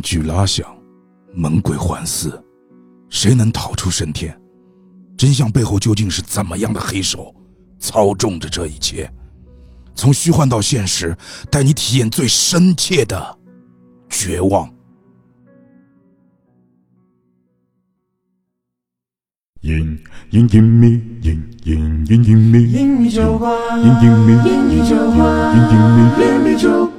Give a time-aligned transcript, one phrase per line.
[0.00, 0.66] 面具拉响，
[1.34, 2.32] 猛鬼环伺，
[3.10, 4.34] 谁能逃出升天？
[5.14, 7.34] 真相背后究竟是怎么样的黑手
[7.78, 9.12] 操纵着这一切？
[9.94, 11.14] 从虚幻到现实，
[11.50, 13.38] 带你体验最深切的
[14.08, 14.72] 绝望。
[19.60, 19.98] 隐
[20.30, 20.88] 隐隐秘，
[21.20, 26.24] 隐隐隐隐秘，英语酒馆，隐隐秘，英语酒馆，隐隐秘。
[26.24, 26.90] 英语酒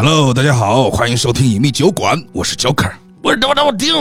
[0.00, 3.92] Hello，大家好，欢迎收听隐秘酒馆，我是 Joker，我是我我丁，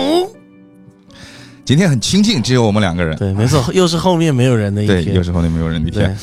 [1.66, 3.18] 今天很清静，只有我们两个人。
[3.18, 6.18] 对，没错， 又是后面没有人的一对，天，又是后面没有人的一对天。，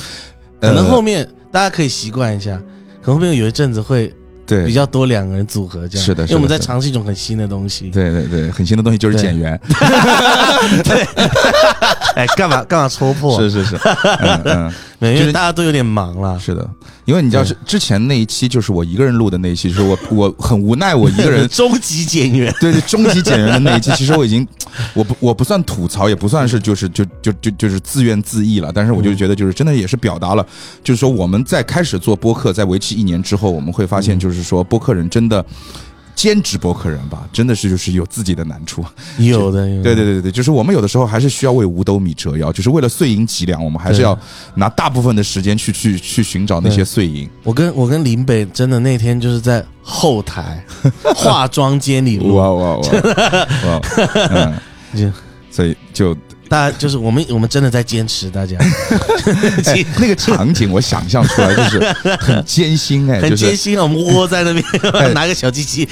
[0.60, 2.56] 可能呃后面大家可以习惯一下，
[3.02, 4.14] 可能后面有一阵子会
[4.46, 4.66] 对。
[4.66, 7.90] 比较多两个人组合这样，是的因为我们在尝试一种很新的东西。
[7.90, 9.58] 对对对，很新的东西就是减员，
[10.84, 11.06] 对。
[12.14, 13.40] 哎，干嘛干嘛戳破？
[13.40, 13.77] 是是是，
[14.44, 16.38] 嗯 因就是为大家都有点忙了。
[16.38, 16.64] 是的，
[17.04, 24.47] 因为你知道之前那一期就是我一个人录的那一期，就是我 我很无奈，我一个人终极减员，对对，终极减员的那一期，其实我已经，
[24.94, 30.47] 我不我不算吐槽，也不算是就是就就就就是自怨自艾了，但是我就觉得就是真的也是表达了，
[30.84, 35.44] 就是说我们在开始做播客，在为期一年之后，我们会发现就是说播客人真的。
[36.16, 38.84] 兼职播客人吧，真的是就是有自己的难处。
[39.18, 44.16] 有的，有的对对对对，就是我们有的时候还是需要为五斗米折腰，就是为了碎银几两，我们还是要
[44.54, 47.28] 拿大部分的时间去去去寻找那些碎银。
[47.42, 50.64] 我跟我跟林北真的那天就是在后台
[51.16, 52.88] 化妆间里录，哇哇哇
[53.66, 53.80] 哇！
[54.30, 54.54] 嗯，
[54.96, 55.12] 就
[55.50, 56.16] 所以就
[56.48, 58.56] 大家就是我们我们真的在坚持，大家
[59.67, 61.81] 哎，那个场景我想象出来就是
[62.19, 64.53] 很艰辛哎， 很艰辛啊，我们窝在那
[64.92, 65.89] 哎边拿个小机器，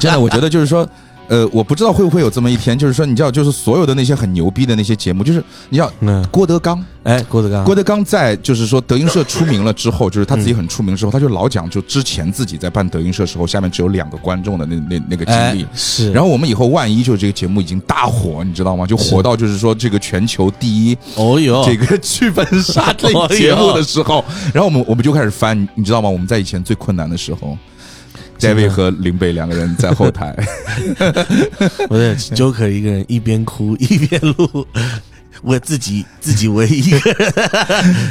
[0.00, 0.88] 真的，我觉得就是说。
[1.28, 15.68] 呃，我不知道会不会有这么一天，就是说，你知道，就是所有的那些很牛逼的那些节目，就是你知道，嗯，郭德纲，哎，郭德纲，郭德纲在就是说德云社出名了之后，就是他自己很出名之后，他就老讲，就之前自己在办德云社时候，下面只有两个观众的那那那个经历哎。
[15.74, 18.86] 是，然后我们以后万一就是这个节目已经大火，你知道吗？
[18.86, 24.24] 就火到就是说这个全球第一哦哟，这个剧本杀类节目的时候，
[24.54, 26.08] 然后我们我们就开始翻，你知道吗？
[26.08, 27.56] 我们在以前最困难的时候
[28.38, 30.34] ，David 和林北两个人在后台，
[31.88, 34.66] 不是 Joker 一个人一边哭一边录，
[35.42, 37.34] 我自己自己唯一一个人，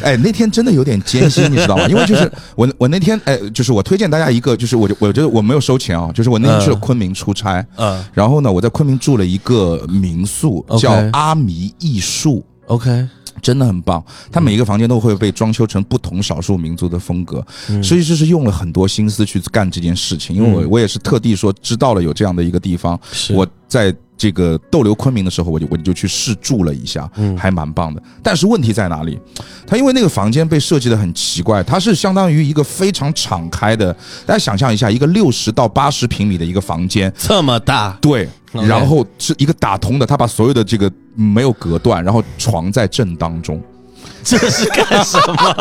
[0.04, 1.88] 哎，那天真的有点艰辛，你知道吗？
[1.90, 6.80] 因为就是我我那天哎，就是我推荐大家一个，就是我我觉得我没有收钱啊，就是我那天去了嗯。
[6.80, 8.04] 昆明出差，嗯。
[8.14, 12.46] 然后呢，我在昆明住了一个民宿，叫阿弥艺术。
[12.68, 13.08] ，OK，
[13.42, 17.46] 真的很棒，它每一个房间都会被装修成不同少数民族的风格，
[17.82, 20.36] 设计师是用了很多心思去干这件事情。
[20.36, 20.70] 因为我嗯。
[20.70, 23.00] 我也是特地说知道了有这样的一个地方，
[23.30, 27.38] 我在这个逗留昆明的时候，我就我就去试住了一下，嗯。
[27.38, 28.02] 还蛮棒的。
[28.22, 29.18] 但是问题在哪里？
[29.66, 33.94] 它因为那个房间被设计的很奇怪，它是相当于一个非常敞开的，
[34.26, 38.28] 大家想象一下，一个六十到八十平米的一个房间，这么大，对，
[38.66, 43.62] 然后是一个打通的，他把所有的这个没有隔断，然后床在正当中，
[44.24, 45.56] 这是干什么？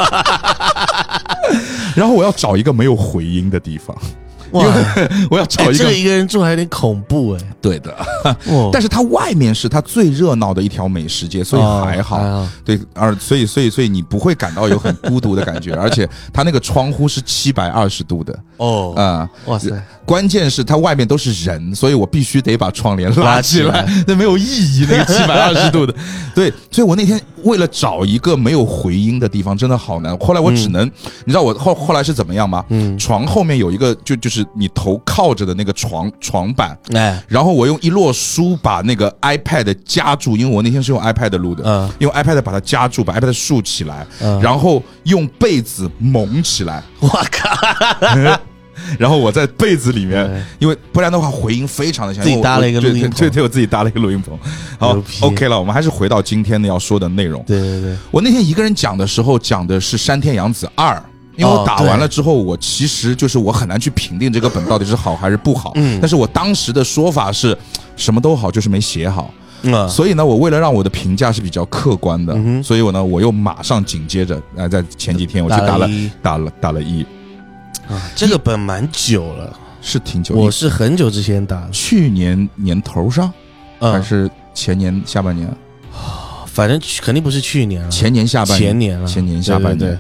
[1.97, 3.97] 然后我要找一个没有回音的地方，
[4.51, 4.65] 哇，
[5.31, 12.17] 我要找哎，一个这个一个人住还有点恐怖哎，对的，哇，但是它外面是它最热闹的一条美食街，所以哦还好。
[12.19, 19.71] 还好，对，而所以所以所以你不会感到有很孤独的感觉，而且它那个窗户是七百二十度的哦，啊、哇塞，
[20.05, 24.87] 关键是它外面都是人，所以我必须得把窗帘拉起来那没有意义。
[24.89, 25.95] 那个七百 二十度的，
[26.35, 30.17] 对，所以我那天为了找一个没有回音的地方，真的好难。
[30.19, 30.87] 后来我只能，
[31.25, 32.65] 你知道我后后来是怎么样吗？
[32.69, 46.83] 嗯，床后面有一个就就是你头靠着的那个床床板，哎，然后我用一摞书把那个 iPad 夹住，因为我那天是用 iPad 录的，嗯用 iPad 把它夹住，把 iPad 竖起来，嗯然后用被子蒙起来。
[47.01, 47.51] 我靠，
[48.99, 52.23] 然后我在被子里面，因为不然的话回音非常的强。
[52.23, 54.39] 自己搭了一个录音棚对对对，我自己搭了一个录音棚。
[54.79, 57.43] 好，OK 了，我们还是回到今天的要说的内容。
[57.47, 61.03] 对对对，我那天一个人讲的时候，讲的是山田洋子二。
[61.37, 65.73] 因为我哦打完了之后，我其实就是我很难去评定这个本到底是好还是不好。
[65.75, 67.55] 嗯但是我当时的说法是，
[67.95, 69.31] 什么都好，就是没写好。
[69.61, 75.91] 嗯，所以呢，我为了让我的评价是比较客观的，嗯所以我呢，我又马上紧接着，呃，在前几天我去打了
[76.23, 77.05] 打了打了一，
[77.89, 80.35] 啊，这个本蛮久了，是挺久。
[80.35, 83.29] 我是很久之前打的，去年年头上，
[83.79, 85.49] 还嗯，是前年下半年？
[86.47, 89.79] 反正肯定不是去年了，前年下半年，前年了，前年下半年。
[89.79, 89.99] 对对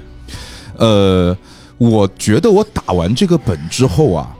[0.78, 1.36] 呃，
[1.78, 4.35] 我觉得我打完这个本之后啊，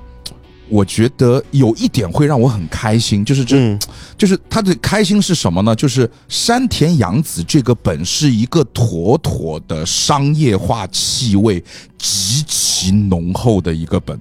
[0.69, 3.79] 我觉得有一点会让我很开心，就是这，嗯
[4.19, 5.75] 就是他的开心是什么呢？
[5.77, 11.63] 就是山田洋子这个本是一个妥妥的商业化气味
[11.97, 14.21] 极其浓厚的一个本。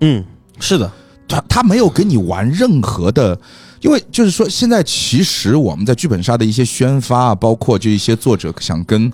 [0.00, 0.24] 嗯，
[0.58, 0.90] 是的，
[1.28, 3.38] 他他没有跟你玩任何的，
[3.82, 9.12] 因为就是说，现在其实我们在剧本杀的一些宣发啊，包括这一些作者想跟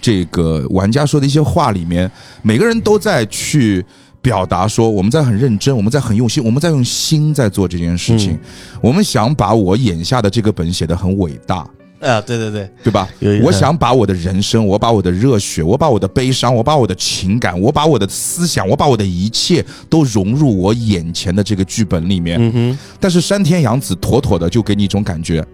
[0.00, 2.08] 这个玩家说的一些话里面，
[2.42, 3.84] 每个人都在去。
[4.24, 8.38] 表达说我们在很认真，我们在很用心，我们在用心在做这件事情。
[8.80, 11.58] 我们想把我眼下的这个本写得很伟大，
[12.00, 13.06] 啊，对对对，对吧？
[13.42, 22.78] 我想把我的人生，我把我的热血，我把我的悲伤，我把我的情感，我把我的思想，我把我的一切都融入我眼前的这个剧本里面。
[22.98, 25.44] 但是山田洋子妥妥的就给你一种感觉，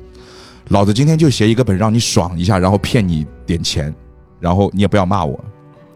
[0.69, 3.93] 老子今天就写一个本让你爽一下，然后骗你点钱，
[4.39, 5.45] 然后你也不要骂我，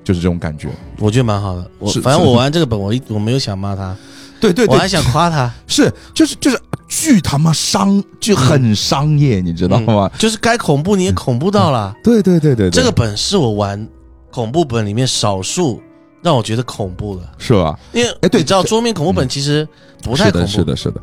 [0.05, 0.69] 就是这种感觉。
[1.01, 1.69] 我觉得蛮好的。
[1.79, 3.97] 我反正我玩这个本，我一我没有想骂他，
[4.39, 10.11] 对对对，我还想夸他，是就是就是巨他妈商，就很商业，你知道吗？
[10.19, 11.93] 就是该恐怖你也恐怖到了。
[12.05, 13.89] 对对对对对，这个本是我玩
[14.31, 15.81] 恐怖本里面少数
[16.23, 17.79] 让我觉得恐怖的，是吧？
[17.93, 19.67] 因为哎对你知道桌面恐怖本其实
[20.05, 21.01] 不太是的，是的，是的。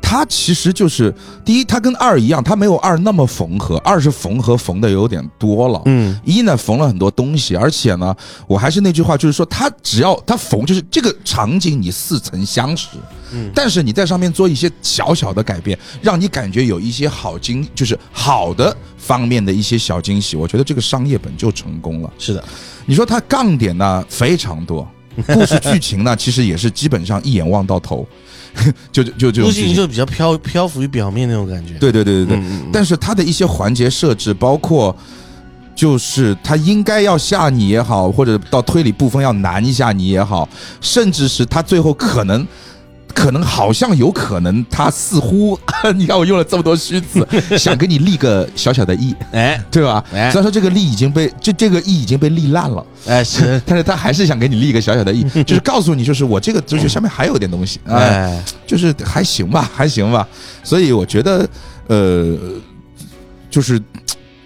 [0.00, 1.12] 它其实就是
[1.44, 5.82] 第一，它跟二一样，它没有二那么缝合，二是缝合缝的有点多了。
[5.86, 8.14] 嗯一呢缝了很多东西，而且呢，
[8.46, 12.88] 我还是那句话，就是说，它只要它缝，就是这个场景你似曾相识，
[13.32, 22.12] 嗯但是你在上面做一些小小的改变，让你感觉有一些好惊，就是好的方面的一些小惊喜，我觉得这个商业本就成功了。
[22.18, 22.44] 是的，
[22.86, 24.86] 你说它杠点呢非常多，
[25.26, 28.06] 故事剧情呢其实也是基本上一眼望到头，
[28.92, 29.74] 就就就这种陆剧情。
[29.74, 31.74] 就比较漂漂浮于表面那种感觉。
[31.74, 32.42] 对对对对对，
[32.72, 34.96] 但是它的一些环节设置，包括
[35.74, 40.48] 就是它应该要吓你也好，或者到推理部分要难一下你也好，
[40.80, 42.46] 甚至是它最后可能。
[43.14, 45.58] 可能好像有可能，他似乎，
[45.94, 47.26] 你看我用了这么多虚词，
[47.56, 50.04] 想给你立个小小的意，哎对吧？
[50.12, 60.26] 哎虽然说这个立已经被这这个意已经被立烂了，哎是但是他还是想给你立一个小小的意， 就是告诉你，就是我这个就是下面还有点东西，哎，哎就是还行吧，还行吧。
[60.62, 61.48] 所以我觉得，
[61.86, 62.36] 呃，
[63.48, 63.80] 就是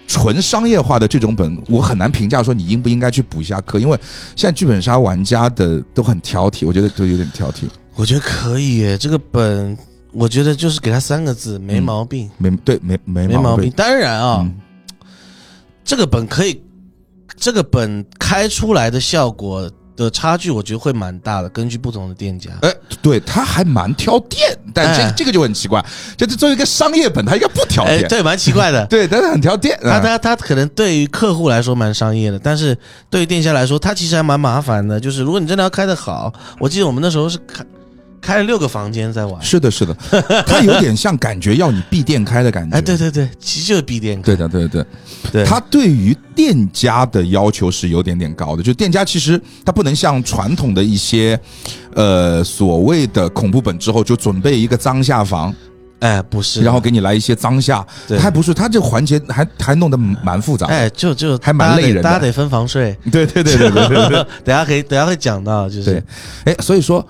[0.07, 3.97] 纯商业化的这种本，我很难评价说你应不应该去补一下课，因为
[4.35, 7.63] 现在剧本杀玩家的都很挑剔，我觉得都有点挑剔。
[7.95, 9.77] 我觉得可以耶，这个本
[10.11, 13.69] 我觉得就是给他三个字，没毛病，没对没没没毛病。
[13.71, 14.55] 当然啊，嗯
[15.83, 16.61] 这个本可以，
[17.35, 22.51] 这个本开出来的效果的差距，我觉得会蛮大的，根据不同的店家。
[22.61, 25.83] 哎，对，他还蛮挑店，但这、哎这个就很奇怪，
[26.15, 28.85] 就是作为一个商业本，他应该不挑哎，店，对，蛮奇怪的。
[28.87, 29.77] 对，但是很挑店。
[29.81, 32.77] 他啊他他可能对于客户来说蛮商业的，但是
[33.09, 34.99] 对于店家来说，他其实还蛮麻烦的。
[34.99, 37.65] 就是如果你真的要开的好，我记得我们那时候是开
[38.21, 39.41] 开了六个房间在玩。
[39.41, 39.95] 是的，是的，
[40.45, 42.77] 他有点像感觉要你闭店开的感觉。
[42.77, 44.21] 哎，对对对，其实就是闭店。
[44.21, 44.85] 对的，对对。
[45.31, 51.39] 对，他对于店家的要求是有点点高的，就店家其实他不能像传统的一些，
[51.93, 55.53] 呃，所谓的恐怖本之后就准备一个脏下房，
[55.99, 60.65] 哎不是，然后给你来一些脏下，对他还不是，他这个环节还还弄得蛮复杂。
[60.67, 62.97] 哎就就还蛮累人的大家得分房睡。
[63.11, 66.01] 对对对对对对对 等下可以等下会讲到，就是，
[66.45, 67.05] 哎，所以说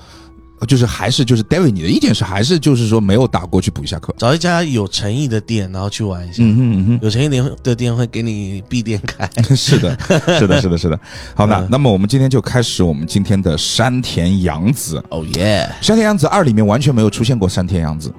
[0.68, 4.14] 就是还是就是 David，你的意见是还是就是说没有打过去补一下课？
[4.18, 6.44] 找一家有诚意的店，然后去玩一下。
[6.44, 9.30] 嗯哼嗯有诚意的的店会给你闭店开。
[9.56, 9.98] 是的，
[10.38, 11.00] 是的，是的，是的。
[11.34, 15.02] 好，那嗯那么我们今天就开始我们今天的山田洋子。
[15.10, 15.70] 哦耶！
[15.82, 18.14] 山田洋子二里面完全没有出现过山田洋子，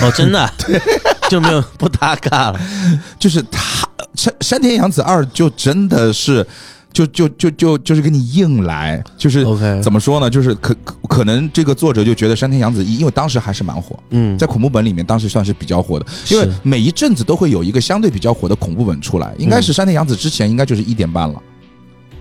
[0.00, 0.80] 哦，真的对
[1.28, 2.60] 就没有不搭嘎了。
[3.18, 6.46] 就是他山山田洋子二就真的是。
[6.96, 10.30] 就就就就就是给你硬来，就是 OK 怎么说呢？
[10.30, 21.42] 就是可可可能这个作者就觉得山田洋子一，因为当时还是蛮火，嗯，在恐怖本里面当时算是比较火的，因为每一阵子都会有一个相对比较火的恐怖本出来，应该是山田洋子之前应该就是一点半了，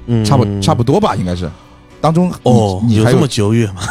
[0.08, 1.50] 嗯差不差不多吧，应该是。
[2.02, 3.82] 当中你哦，你还有这么久远吗？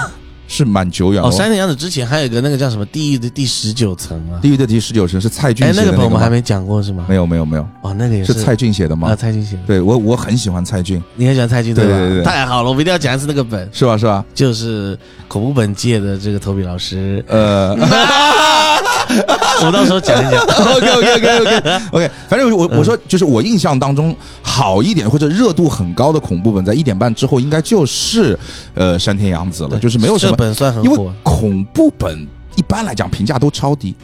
[0.54, 1.28] 是蛮久远了。
[1.28, 4.38] 哦，三田洋子之前还有一个那个叫什么地狱的第十九层啊？
[4.40, 7.06] 地狱的第十九层是蔡骏哎，写的那个本我们还没讲过是吗？
[7.08, 9.62] 没有没有没有，哦，那个也是蔡骏写的吗啊，蔡骏写的。
[9.66, 11.82] 对我我很喜欢蔡骏，你很喜欢蔡骏吧？
[11.82, 14.25] 对对对对太好了，我们一定要讲一次那个本，是吧是吧？
[14.32, 14.96] 就是
[15.26, 17.76] 恐怖本界的这个投笔老师，呃
[19.66, 20.42] 我到时候讲一讲。
[20.42, 28.38] ，OK OK OK OK OK，反正我我说就是我印象当中好一点或者热度很高的恐怖本，在一点半之后应该就是
[28.75, 33.94] 呃山田洋子了，就是没有什么，本算很因为，恐怖本一般来讲评价都超低，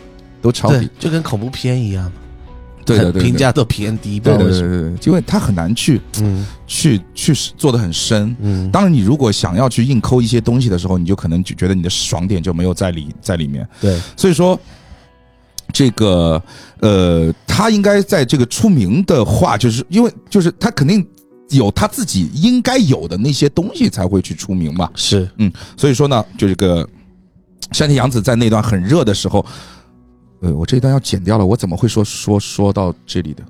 [0.41, 2.13] 都超低。，就跟恐怖片一样嘛。
[2.83, 4.19] 对的对评价都偏低。
[4.19, 4.59] 对对对，
[5.05, 8.35] 因为他很难去嗯去去做的很深。
[8.41, 13.69] 嗯，当然，你如果想要去硬抠一些东西的时候，你就可能就觉得你的爽点就没有在里在里面。
[13.81, 14.59] 对，所以说，
[15.73, 16.43] 这个
[16.81, 21.07] 呃，他应该在这个出名的话，就是因为就是他肯定
[21.51, 24.91] 有他自己应该有的那些东西才会去出名嘛。
[24.95, 26.89] 是嗯，所以说呢，就这个
[27.73, 29.45] 山田洋子在那段很热的时候，
[30.41, 33.43] 呃，我这一段要剪掉了，我怎么会说说说到这里的？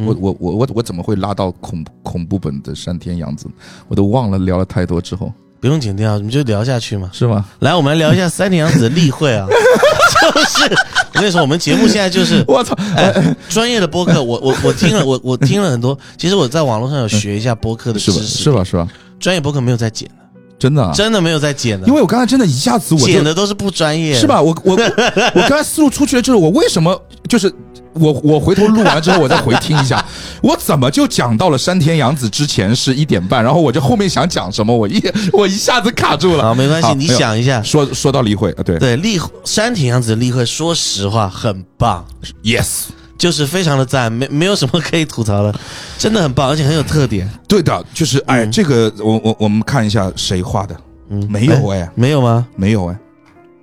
[0.00, 3.48] 嗯我我我我我怎么会拉到恐恐怖本的山田洋子？
[3.88, 7.10] 我都忘了聊了太多之后，不用剪掉，你们就聊下去嘛。
[7.12, 7.44] 是吗？
[7.60, 9.46] 来，我们来聊一下三田洋子的例会啊，
[10.34, 10.64] 就是
[11.14, 12.74] 我跟你说，我们节目现在就是 我操！
[12.96, 15.98] 哎，专业的播客，我我我听了，我我听了很多。
[16.16, 18.16] 其实我在网络上有学一下播客的是吧？
[18.18, 18.62] 知识，是吧？
[18.62, 18.86] 是吧？
[19.18, 20.14] 专业播客没有在剪的，
[20.58, 24.26] 真的啊，真的没有在剪的，因为我刚才真的一下子我剪的都是不专业，是？
[24.28, 24.40] 吧？
[24.40, 26.96] 我我我刚才思路出去了，就是我为什么
[27.28, 27.52] 就是
[27.94, 30.04] 我我回头录完之后我再回听一下，
[30.42, 35.02] 我怎么就讲到了山田洋子之前是一点半，然后我就后面想讲什么，我一
[35.32, 36.44] 我一下子卡住了。
[36.44, 37.62] 好，没关系，你想一下。
[37.62, 38.78] 说说到例会啊，对。
[38.78, 42.04] 对，例山田洋子的例会，说实话很棒
[42.44, 45.54] ，，yes，就是非常的赞，没没有什么可以吐槽的，
[45.98, 47.28] 真的很棒，而且很有特点。
[47.48, 48.52] 对的，就是哎，嗯。
[48.52, 50.76] 这个我我我们看一下谁画的，
[51.10, 52.46] 嗯，没有哎，没有吗？
[52.56, 52.96] 没有哎，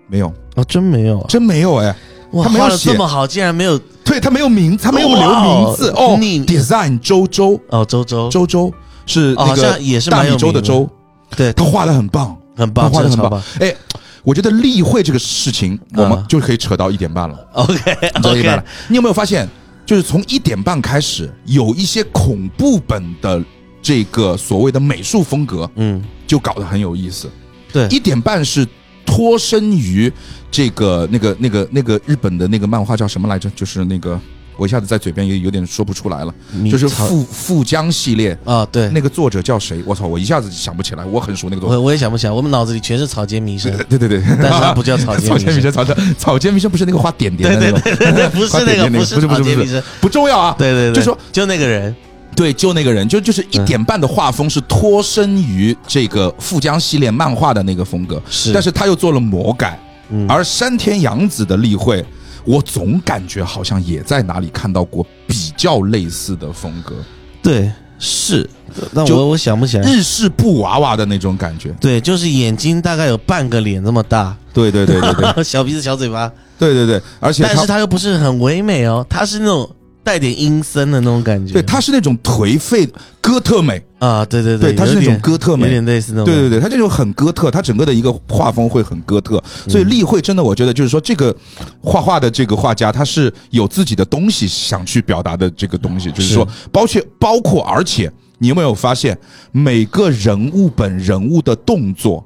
[0.08, 1.26] 没有，哦，真没有啊！
[1.30, 1.96] 真没有哎，
[2.32, 2.92] 哇，画的他没有写。
[2.92, 7.60] 这么好，竟然没有对他没有名，他没有留名字哦你，design 周周。
[7.70, 8.74] 哦，周周，周周
[9.06, 10.90] 是那个也是大米粥的名的粥，
[11.36, 12.38] 对，他画的很棒。
[12.56, 13.44] 很棒，他画的很棒。
[13.60, 13.76] 哎，
[14.24, 17.76] 我觉得例会这个事情，我们嗯就可以扯到一点半了，OK
[18.16, 18.66] 扯到一点半 OK，了。
[18.88, 19.46] 你有没有发现，
[19.86, 23.44] 就是从一点半开始，有一些恐怖本的
[23.82, 27.30] 这个所谓的美术风格，嗯，就搞得很有意思。
[27.74, 27.88] 对。
[27.90, 28.66] 一点半是
[29.06, 30.12] 脱身于
[30.50, 33.50] 这个那个那个那个日本的那个漫画叫什么来着？
[33.56, 34.20] 就是那个
[34.58, 36.34] 我一下子在嘴边也有点说不出来了，
[36.72, 38.38] 就是富富江系列。
[38.46, 39.84] 啊，对，那个作者叫谁？
[39.86, 40.08] 我操！
[40.08, 41.76] 我一下子想不起来，我很熟那个作者。
[41.76, 50.56] 我我也想不起来，我们脑子里全是草间弥生， 对对对，但是他不叫草间 草间弥弥生生，草间草间弥生不是那个画点点对的那种， 对不是那个，不是不是不是不重要啊。
[50.58, 51.94] 对对对，就说就那个人，
[52.36, 58.52] 对，就那个人，就就是一点半的画风是脱身于这个富江系列漫画的那个风格，是。
[58.52, 60.30] 但是他又做了魔改，嗯。
[60.30, 62.06] 而山田洋子的例会，
[62.44, 66.94] 我总感觉好像也在哪里看到过比较类似的风格，
[67.42, 68.48] 对是，
[68.94, 69.90] 但就我我想不起来。
[69.90, 71.70] 日式布娃娃的那种感觉。
[71.80, 75.42] 对，就是眼睛大概有半个脸这么大，对对对对对。
[75.44, 79.70] 小鼻子小嘴巴，对对对，而且但是他又不是很唯美哦，他是那种
[80.06, 81.52] 带点阴森的那种感觉。
[81.52, 82.88] 对他是那种颓废
[83.20, 86.26] 哥特美，啊，对对对，他是那种哥特美，有点类似那种。
[86.26, 91.36] 对对对，他这种很哥特，他整个的一个画风会很哥特，所以立绘真的，我觉得就是说，这个
[91.82, 99.18] 画画的这个画家，他是有自己的东西想去表达的这个东西，就是说，包括包括，而且你有没有发现，
[99.52, 102.24] 每个人物本人物的动作，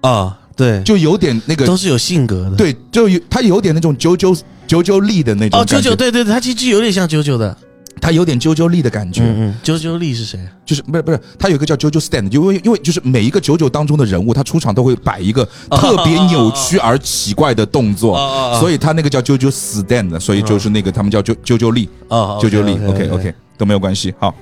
[0.00, 2.56] 啊，对，就有点那个都，是有性格的。
[2.56, 4.34] 对，就有他有点那种九九
[4.66, 7.56] 九九力的那种哦，九九，对对对，他其实有点像九九的。
[7.98, 10.38] 他有点啾啾力的感觉，嗯嗯，九九力是谁？
[10.66, 24.14] 就是不是不是，他有一个叫 JoJo Stand，因为因为就是每一个九九当中的人物，他出场都会摆一个特别扭曲而奇怪的动作，哦所以他那个叫 JoJo Stand，所以就是那个他们叫啾啾啾力，哦，啾啾力 OK，OK OK 都没有关系。
[24.18, 24.32] 好，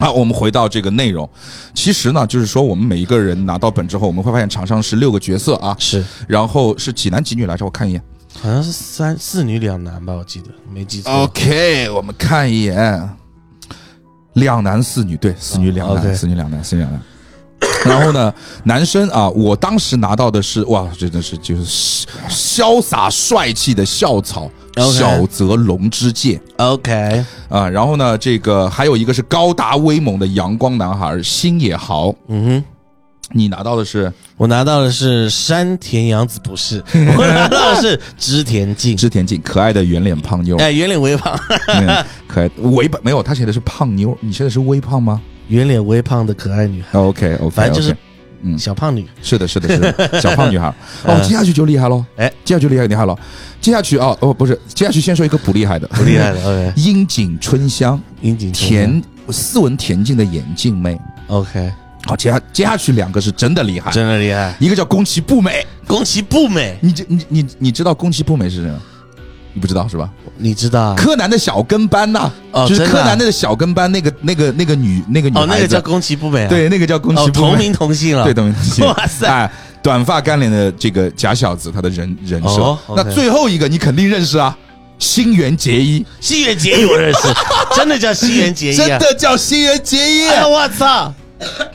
[0.02, 1.28] 好，我们回到这个内容，
[1.74, 7.66] 其实呢，就是说我们每一个人拿到本之后，我们会发现场上是六个角色啊，是，然后是几男几女来着？
[7.66, 8.02] 我看一眼。
[8.40, 11.12] 好像是三四女两男吧，我记得没记错。
[11.12, 13.10] OK，我们看一眼，
[14.34, 17.02] 两男四女，对，四女两男四女两男，四女两男。
[17.84, 18.32] 然后呢，
[18.64, 26.40] 男生啊，我当时拿到的是哇，真的是就是潇洒帅气的校草小泽龙之介。
[26.56, 27.68] OK，啊。
[27.68, 32.14] 然后呢，这个还有一个是高达威猛的阳光男孩星野豪。
[32.28, 32.64] 嗯哼，
[33.32, 34.12] 你拿到的是？
[34.36, 36.82] 我拿到的是山田洋子，不是，
[37.18, 38.96] 我拿到的是织田静。
[38.96, 45.20] 织田静，可爱的圆脸胖妞，哎，圆脸微胖， 嗯可爱微胖没有，他写的是胖妞，你写的是微胖吗？
[45.48, 47.94] 圆脸微胖的可爱女孩，？OK OK，反正就是
[48.42, 49.06] 嗯小胖女。
[49.22, 50.68] 是的，是的，是的， 小胖女孩。
[51.04, 52.04] 哦，嗯接下去就厉害喽！
[52.16, 53.16] 哎，接下去厉害厉害了。
[53.60, 60.98] 接下去啊哦，不是，接下去先说一个不厉害的，不厉害的， OK，樱井春香，樱井春田斯文恬静的眼镜妹。
[61.26, 61.70] ，OK，
[62.06, 64.54] 好，接下接下去两个是真的厉害，真的厉害。
[64.58, 68.80] 一个叫宫崎步美，宫崎步美，你这你你你知道宫崎步美是谁吗？
[69.52, 70.08] 你不知道是吧？
[70.36, 70.94] 你知道啊？
[70.96, 72.30] 柯南的小跟班呐，
[72.68, 76.48] 就是柯南的小跟班那个那个那个女那个女哦，那孩子个叫，宫崎步美啊。
[76.48, 78.24] 对，那个叫宫哦，崎步美，同名同姓了。
[78.24, 78.86] 对，同名同姓。
[78.86, 79.50] 哇塞哎，
[79.82, 82.78] 短发干练的这个假小子，他的人人设哦。
[82.86, 84.56] ，OK 那最后一个你肯定认识啊，
[84.98, 87.20] 新垣结衣，西园结衣我认识，
[87.74, 88.86] 真的叫西园结衣啊！
[88.86, 90.28] 真的叫新垣结衣。
[90.28, 91.12] 哎呀，我操，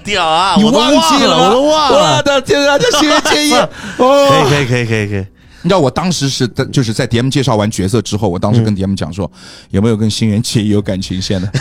[0.03, 0.55] 屌啊！
[0.58, 1.44] 我忘记了吗？
[1.48, 2.22] 我都忘我了。
[2.24, 3.60] 的天啊，叫新垣结衣可以
[3.98, 4.48] 哦！
[4.50, 5.25] 可以可以可以可以，
[5.65, 9.29] 你知道我当时是在就是在 DM 介绍完角色之后，我当时跟 DM 讲说，
[9.72, 11.51] 有没有跟新垣结衣有感情线的？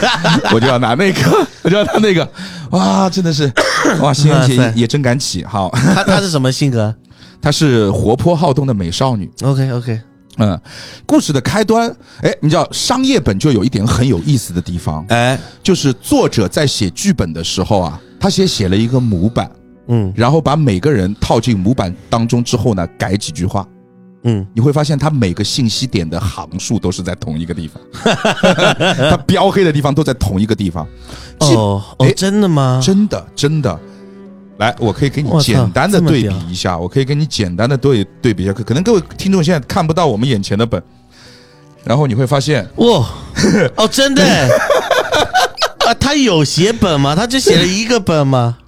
[0.54, 2.26] 我就要拿那个， 我就要拿那个，
[2.70, 3.52] 哇，真的是，
[4.00, 6.94] 哇，新垣结衣也真敢起，好，她她是什么性格？
[7.42, 9.30] 她是活泼好动的美少女。
[9.42, 10.00] ？OK OK，
[10.38, 10.58] 嗯，
[11.04, 19.50] 故事的开端，哎，你知道商业本就有一点很有意思的地方，哎，就是作者在写剧本的时候啊，他先写了一个模板，
[19.90, 23.66] 嗯然后把每个人套进模板当中之后呢，改几句话，
[24.22, 27.82] 嗯，你会发现他每个信息点的行数都是在同一个地方，
[29.10, 30.86] 他标黑的地方都在同一个地方。
[31.40, 32.80] 哦哦哎，真的吗？
[32.82, 33.78] 真的真的。
[34.58, 40.82] 来，我可以给你简单的对比一下，我可以给你简单的对对比一下，可可能各位听众现在看不到我们眼前的本，
[41.82, 43.08] 然后你会发现，哇，
[43.76, 44.48] 哦，真的欸。
[45.88, 47.16] 啊，他有写本吗？
[47.16, 48.58] 他就写了一个本吗？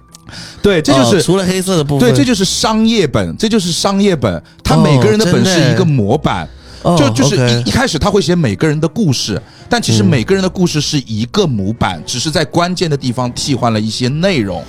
[0.63, 6.47] 对，这就是、哦除了黑色的部分，对，这就是商业本，这就是商业本，它每个人的本是一个模板。
[6.81, 10.05] 哦就就是一一开始他会写每个人的故事，但其实嗯。
[10.05, 14.61] 每个人的故事是一个模板，只是在关键的地方替换了一些内容，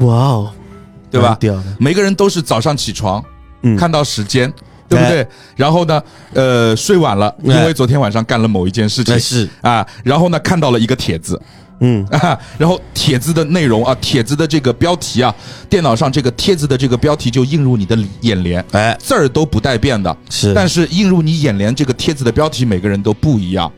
[0.00, 0.52] 哇哦，
[1.10, 1.38] 对吧？
[1.78, 3.24] 每个人都是早上起床，
[3.62, 3.74] 嗯。
[3.78, 4.52] 看到时间，
[4.90, 5.26] 对不对？
[5.56, 6.02] 然后呢，
[6.34, 7.64] 呃，睡晚了，因哎。
[7.64, 9.14] 为昨天晚上干了某一件事情。
[9.14, 11.40] 那是，啊，然后呢，看到了一个帖子，
[11.80, 15.34] 嗯，啊，然后帖子的内容啊，帖子的这个标题啊，
[15.70, 23.70] 电脑上这个帖子的这个标题就映入你的眼帘，哎，字儿都不带变的，是，但是映入你眼帘这个帖子的标题每个人都不一样。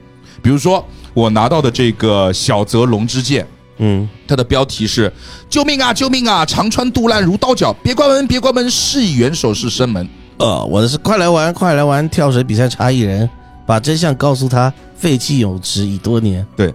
[0.43, 3.45] 比如说我拿到的这个小泽龙之介，
[3.77, 5.13] 嗯，它的标题是
[5.51, 6.45] “救命啊，救命啊！
[6.47, 10.09] 长川杜烂如刀绞，别关门，别关门，示意元首是生门。
[10.39, 13.29] 呃，我的是快来玩，快来玩跳水比赛差一人，
[13.67, 16.73] 把真相告诉他，废弃有之已多年。”对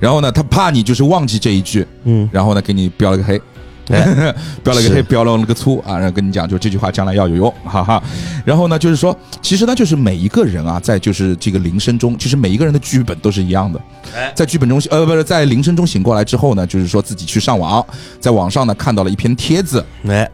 [0.00, 3.40] 然后呢，他怕你就是忘记这一句，嗯，然后呢，给你标了个黑，
[3.88, 4.34] 哎。
[4.62, 8.02] 标了个黑，标了个粗啊，然后跟你讲，就这句话将来要有用，哈哈。
[8.44, 13.80] 然后呢，就是说，其实呢，就是每一个人啊，在就是这个铃声中，其实每一个人的剧本都是一样的。
[14.14, 14.32] 哎。
[14.34, 17.84] 在剧本中，呃，不是在铃声中醒过来之后呢，就是说自己去上网，
[18.20, 20.28] 在网上呢看到了一篇帖子，哎，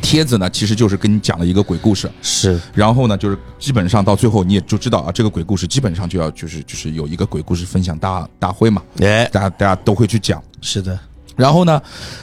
[0.00, 10.42] 帖子呢其实就是跟你讲了一个鬼故事，是，然后呢，就是基本上到最后你也就知道啊，这个鬼故事基本上就要就是就是有一个鬼故事分享大大会嘛，哎，大家大家都会去讲。
[10.60, 10.98] 是的，
[11.36, 11.80] 然后呢，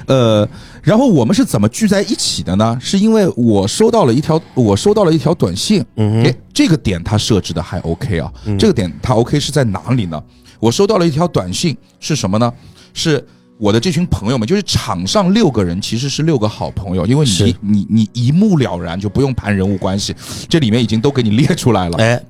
[0.07, 0.47] 呃，
[0.81, 2.77] 然后我们是怎么聚在一起的呢？
[2.81, 8.57] 是因为我收到了一条，我收到了一条短信，嗯诶，这个点它设置的还 OK 啊，嗯。
[8.57, 10.21] 这个点它 OK 是在哪里呢？
[10.59, 12.51] 我收到了一条短信，是什么呢？
[12.93, 13.25] 是
[13.63, 20.13] 我的这群朋友们，就是场上六个人其实是六个好朋友，因为你你你一目了然，就不用盘人物关系，
[20.49, 21.97] 这里面已经都给你列出来了。
[21.97, 22.21] 哎，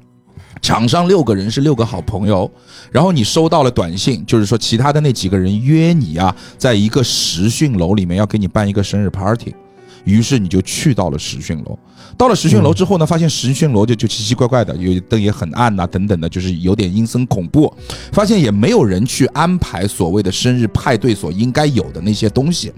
[0.62, 2.52] 场上六个人是六个好朋友，
[2.92, 9.56] 然后你收到了短信，就是说其他的那几个人约你啊，在一个实训楼里面要给你办一个生日 party，
[10.04, 11.78] 于是你就去到了实训楼。
[12.16, 17.74] 到了实训楼之后呢，发现实训楼就就奇奇怪怪的，有灯也很暗呐、等等的，就是有点阴森恐怖。
[18.12, 22.72] 发现也没有人去安排所谓的生日派对所应该有的那些东西，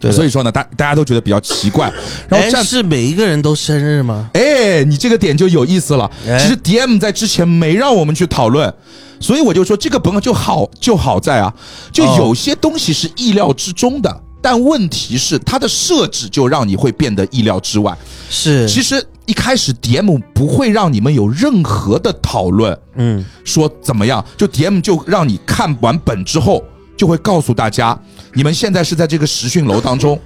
[0.00, 1.92] 对所以说呢，大大家都觉得比较奇怪。
[2.30, 4.30] 然后哎，站是每一个人都生日吗？
[4.34, 6.08] 哎，你这个点就有意思了。
[6.28, 8.72] 哎其实 DM 在之前没让我们去讨论，
[9.18, 11.52] 所以我就说这个本就好就好在啊，
[11.92, 17.96] 就哦有些东西是意料之中的，但问题是它的设置就让你会变得意料之外。
[18.28, 26.62] 是，其实一开始 DM 不会让你们有任何的讨论，嗯，说怎么样，就 DM 就让你看完本之后，
[26.96, 27.98] 就会告诉大家，
[28.34, 30.20] 你们现在是在这个实训楼当中。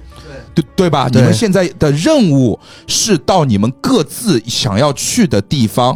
[0.55, 1.07] 对对吧？
[1.07, 5.95] 对你们现在的任务是到你们各自想要去的地方，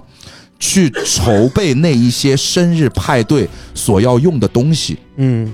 [0.59, 4.99] 去筹备那一些生日派对所要用的东西。
[5.15, 5.51] 嗯，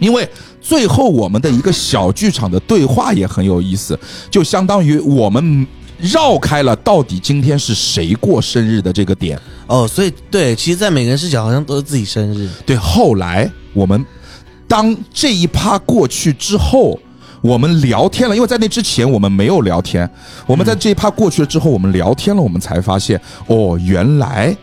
[0.00, 0.28] 因为
[0.60, 5.66] 最后我们的一个小剧场的对话也很有意思，就相当于我们
[5.98, 9.40] 绕开了到底今天是谁过生日的这个点。
[9.66, 12.48] 哦，所以对，其实，在每个人视角好像都是自己生日。
[12.66, 14.04] 对，后来我们
[14.66, 16.98] 当这一趴过去之后，
[17.40, 20.08] 我们聊天了，因为在那之前我们没有聊天。
[20.46, 24.56] 我们在这一趴过去了之后，我们聊天了，我们才发现，哦，原来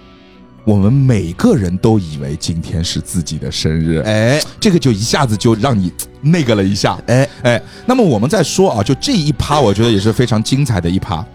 [0.68, 7.00] 我们每个人都以为今天是自己的生日，哎这个就一下子就让你那个了一下。
[7.08, 11.26] 哎，哎，那么我们再说啊，就这一趴，我觉得也是非常精彩的一趴。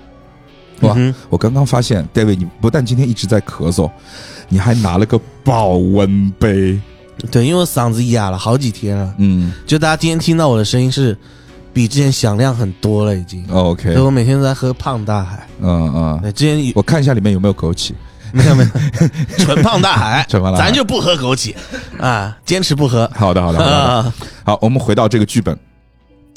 [0.83, 0.93] 哇！
[0.99, 3.91] 嗯我刚刚发现，David，你不但今天一直在咳嗽，
[4.51, 6.79] 你还拿了个保温杯。
[7.31, 11.17] 对，因为我嗓子哑了好几天了，嗯就大家今天听到我的声音是
[11.73, 13.43] 比之前响亮很多了，已经。
[13.49, 15.49] ，OK，所以我每天都在喝胖大海。
[15.63, 17.93] 嗯嗯，对，之前我看一下里面有没有枸杞。
[18.33, 19.09] 没有没有，
[19.45, 21.55] 纯胖大海， 纯胖大海咱就不喝枸杞
[22.01, 23.11] 啊，坚持不喝。
[23.15, 24.13] 好的，好的，
[24.45, 25.57] 好我们回到这个剧本。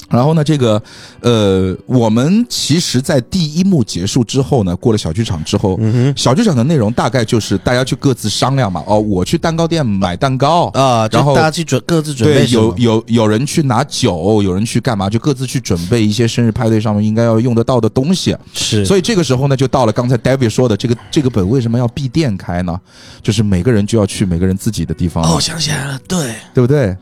[0.08, 0.80] 然后呢，这个
[1.20, 5.78] 呃，我们其实，在第一幕结束之后呢，过了小剧场之后，
[6.14, 8.84] 小剧场的内容大概就是大家去各自商量嘛。
[8.86, 18.36] 哦，我去蛋糕店买蛋糕啊，就然后大家去准各自准备对，有有有人去拿酒，有人去干嘛，就各自去准备一些生日派对上面应该要用得到的东西。
[18.52, 22.78] 是，所以这个时候呢，就到了刚才 David 说的这个这个本为什么要闭店开呢？
[23.22, 26.96] 就是每个人就要去每个人自己的地方，哦，想起来了，对对不对？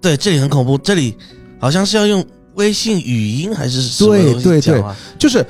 [0.00, 1.14] 对，这里很恐怖，这里
[1.60, 2.24] 好像是要用
[2.58, 4.82] 微信语音还是什么对对对
[5.16, 5.44] 就是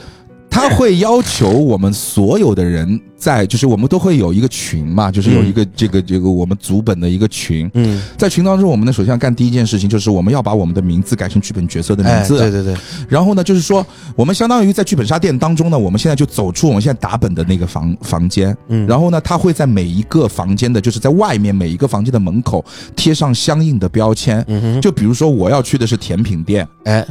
[0.58, 12.74] 他会要求我们所有的人在，就是我们都会有一个群嘛，就是有一个这个这个我们组本的一个群，嗯，在群当中，我们呢首先要干第一件事情就是我们要把我们的名字改成剧本角色的名哎，字，对对对，
[13.08, 18.86] 然后呢，就是说，我们相当于在剧本杀店当中呢，我们现在就走出我们现在打本的那个房房间，嗯。
[18.86, 22.64] 然后呢，他会在每一个房间的，就是在外面每一个房间的门口
[22.96, 24.44] 贴上相应的标签。
[24.48, 27.06] 嗯哼，就比如说我要去的是甜品店，哎，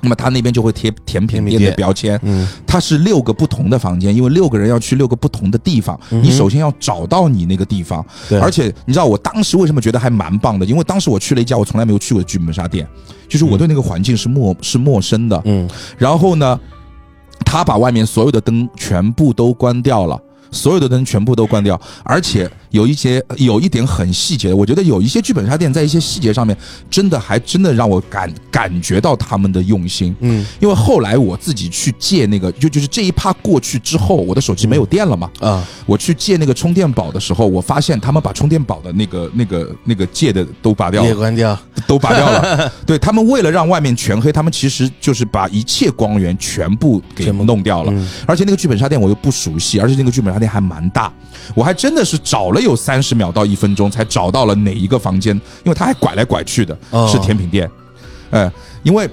[0.00, 2.18] 那么他那边就会贴甜品店的标签。
[2.22, 8.04] 嗯，它是六个不同的房间，因为六个人要去六个不同的地方，嗯你首先要找到你那个地方。
[8.28, 10.66] 对，而且你知道我当时为什么觉得还蛮棒的？
[10.66, 12.86] 因为当时我去了一家我从来没有去过的剧本杀店，
[13.28, 15.40] 就是我对那个环境是陌是陌生的。
[15.44, 16.58] 嗯，然后呢，
[17.44, 20.20] 他把外面所有的灯全部都关掉了。
[20.52, 26.56] 所有的灯全部都关掉，而且有一些有一点很细节的，我觉得有一些剧本杀店在一些细节上面，
[26.88, 30.14] 真的还真的让我感感觉到他们的用心。
[30.20, 30.44] 嗯。
[30.60, 42.72] 因为后来我自己去借那个，就就是这一趴过去之后，我的手机没有电了嘛，啊，我去借那个充电宝的时候，我发现他们把充电宝的那个、那个、那个借的都拔掉了，也关掉，都拔掉了。
[42.86, 47.92] 对他们为了让外面全黑，他们其实就是把一切光源全部给弄掉了。
[47.92, 48.08] 嗯。
[48.26, 51.12] 而且那个剧本杀店我又不熟悉，而且那个剧本杀店还蛮大，
[51.54, 57.70] 我还真的是找了有三十秒到一分钟才找到了哪一个房间，因为他还拐来拐去的，哦是甜品店。
[58.30, 59.08] 呃，因为。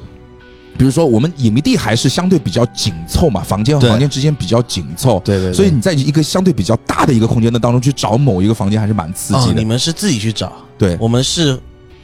[0.80, 9.54] 比如说，我们隐秘地还是相对比较紧凑嘛，房间和房间之间比较紧凑，对对对所以你在一个相对比较大的一个空间的当中去找某一个房间，还是蛮刺激哦，的。
[9.56, 11.60] 你们是自己去找，对我们是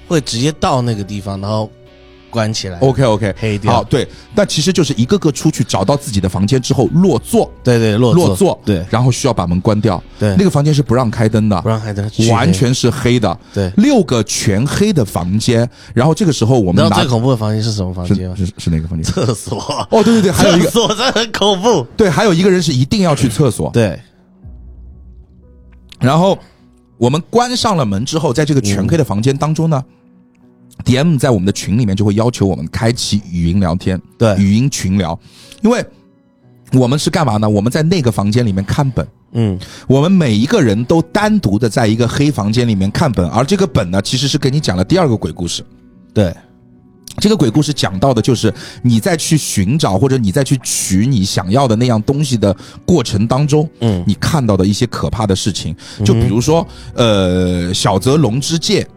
[0.08, 1.70] 会直接到那个地方，然后
[2.34, 10.02] 关起来，，OK OK，黑掉好，对，但其实就是一个个出去找到自己的房间之后落座，对对，落落座，对然后需要把门关掉。
[10.20, 13.72] 对，那个房间是不让开灯的不，让开灯，完全是黑的，对。
[13.78, 15.70] 六个全黑的房间。
[15.94, 18.36] 然后这个时候我们拿你知道最恐怖的房间是什么房间吗？
[18.36, 19.04] 是是是哪个房间？
[19.04, 19.60] 厕所。
[19.92, 21.86] 哦，对对对，还有一厕个所真的很恐怖。
[21.96, 23.70] 对，还有一个人是一定要去厕所。
[23.72, 24.00] 对，
[26.00, 26.38] 然后
[26.98, 29.84] 我们关上了门之后，在这个全黑的房间当中呢。
[30.84, 34.36] DM 在我们的群里面就会要求我们开启语音聊天，对。
[34.38, 35.18] 语音群聊，
[35.62, 35.84] 因为
[36.74, 37.50] 我们是干嘛呢？
[37.50, 45.64] 我们在那个房间里面看本，嗯，我们每一个人都单独的在一个黑房间里面看本，而这个本呢，其实是给你讲了第二个鬼故事。
[46.14, 46.36] 对，
[47.18, 54.04] 这个鬼故事讲到的就是你在去寻找或者你在去取你想要的那样东西的过程当中，嗯。
[54.08, 55.76] 你看到的一些可怕的事情。
[56.04, 56.66] 就比如说，
[56.96, 58.88] 呃，小泽龙之介，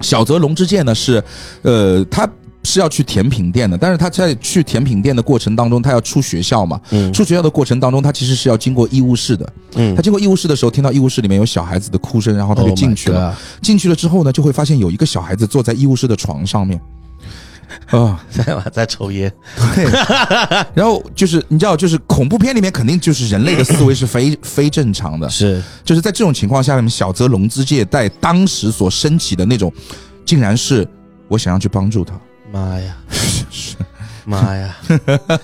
[0.00, 1.22] 小泽龙之介呢是，
[1.62, 2.28] 呃，他。
[2.64, 6.78] 是要去甜品店的，但是他在去甜品店的过程当中，他要出学校嘛？
[6.90, 9.50] 嗯出学校的过程当中，他其实是要经过医务室的。
[9.76, 13.34] 嗯他经过医务室的时候，听到医务室里面有小孩子的哭声，然后他就 Oh 进去了。
[13.62, 16.78] 进去了之后呢，就会发现有一个小孩子坐在医务室的床上面，
[17.90, 19.32] 啊、 在在抽烟，
[19.74, 19.84] 对，
[20.74, 25.62] 然后就是你知道，就是恐怖片里面肯定就是人类的思维是非非正常的，是。
[25.84, 29.72] 就是在这种情况下面，小泽龙之介在当时所升起的那种，
[30.24, 30.86] 竟然是
[31.28, 32.18] 我想要去帮助他。
[32.52, 32.96] 妈呀，
[34.24, 34.76] 妈呀，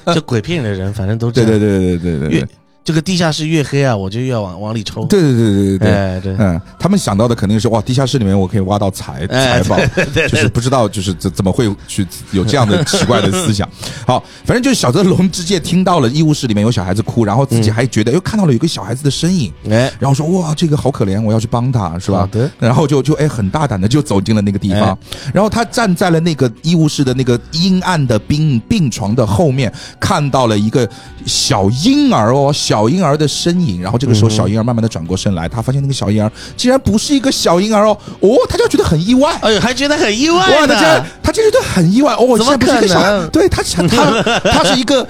[0.07, 1.51] 这鬼片里的人，反正都这样。
[1.51, 2.39] 对对对对对对对。
[2.41, 2.49] 越
[2.85, 5.07] 这个地下室越黑啊，我就越往往里抽。
[5.07, 5.91] 对对对对对对。
[5.91, 9.77] 哎对，嗯，他们想到的肯定是哇，地下室里面我可以挖到财哎财宝，
[10.13, 13.67] 对就是不知道就是怎怎么会去有这样的奇怪的思想。
[14.07, 22.29] 好，反正就是小泽龙之介听到了医务室里面有小孩子哭，然后自己还觉得又看到了有个小孩子的身影，哎，然后说哇这个好可怜，我要去帮他，是吧？
[22.31, 24.97] 对，然后就就哎很大胆的就走进了那个地方，
[25.33, 30.87] 然后他站在了那个医务室的那个阴暗的病病床的后面，看到了一个
[31.25, 33.81] 小婴儿哦，小婴儿的身影。
[33.81, 39.33] 然后这个时候，小婴儿慢慢的转过身来，他发现那个小婴儿竟然不是一个小婴儿哦，哦，他就觉得很意外。
[39.43, 41.07] 哎呦，还觉得很意外哇，他竟然呢。
[41.23, 45.07] 他就觉得很意外哦，怎么竟然不是一个小对他他 他是一个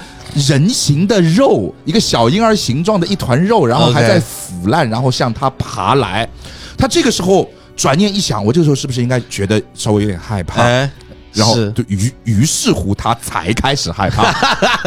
[0.49, 6.29] 人形的肉，一个小婴儿形状的一团肉，然后还 OK 在腐烂，然后向他爬来。
[6.77, 10.63] 他这个时候转念一想，我这个时候是不是应该觉得稍微有点害怕？
[10.63, 10.91] 哎，
[11.35, 14.33] 然后就于于是乎他才开始害怕。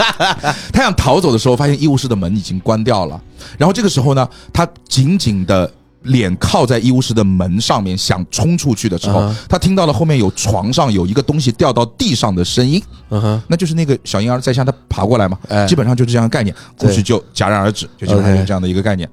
[0.73, 3.21] 他想逃走的时候，发现医务室的门已经关掉了。
[3.57, 5.71] 然后这个时候呢，他紧紧的
[6.03, 15.37] 脸靠在医务室的门上面，想冲出去的时候，啊他听到了后面有床上有一个东西掉到地上的声音，嗯哼，那就是那个小婴儿在向他爬过来嘛。
[15.49, 19.09] 哎基本上就是这样的概念，故对事就戛然而止，就基本上是这样的一个概念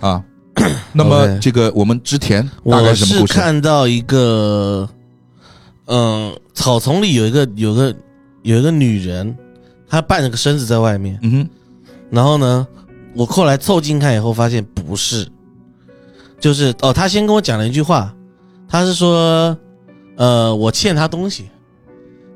[0.00, 0.22] 啊。
[0.92, 3.32] 那么这个我们之前大概什么故事？
[3.32, 4.88] 看到一个，
[5.88, 7.94] 嗯，草丛里有一个有个
[8.42, 9.36] 有一个女人，
[9.88, 11.48] 她半着个身子在外面，嗯哼，
[12.10, 12.66] 然后呢，
[13.14, 15.26] 我后来凑近看以后发现不是，
[16.38, 18.14] 就是哦，她先跟我讲了一句话，
[18.68, 19.56] 她是说，
[20.16, 21.48] 呃，我欠她东西，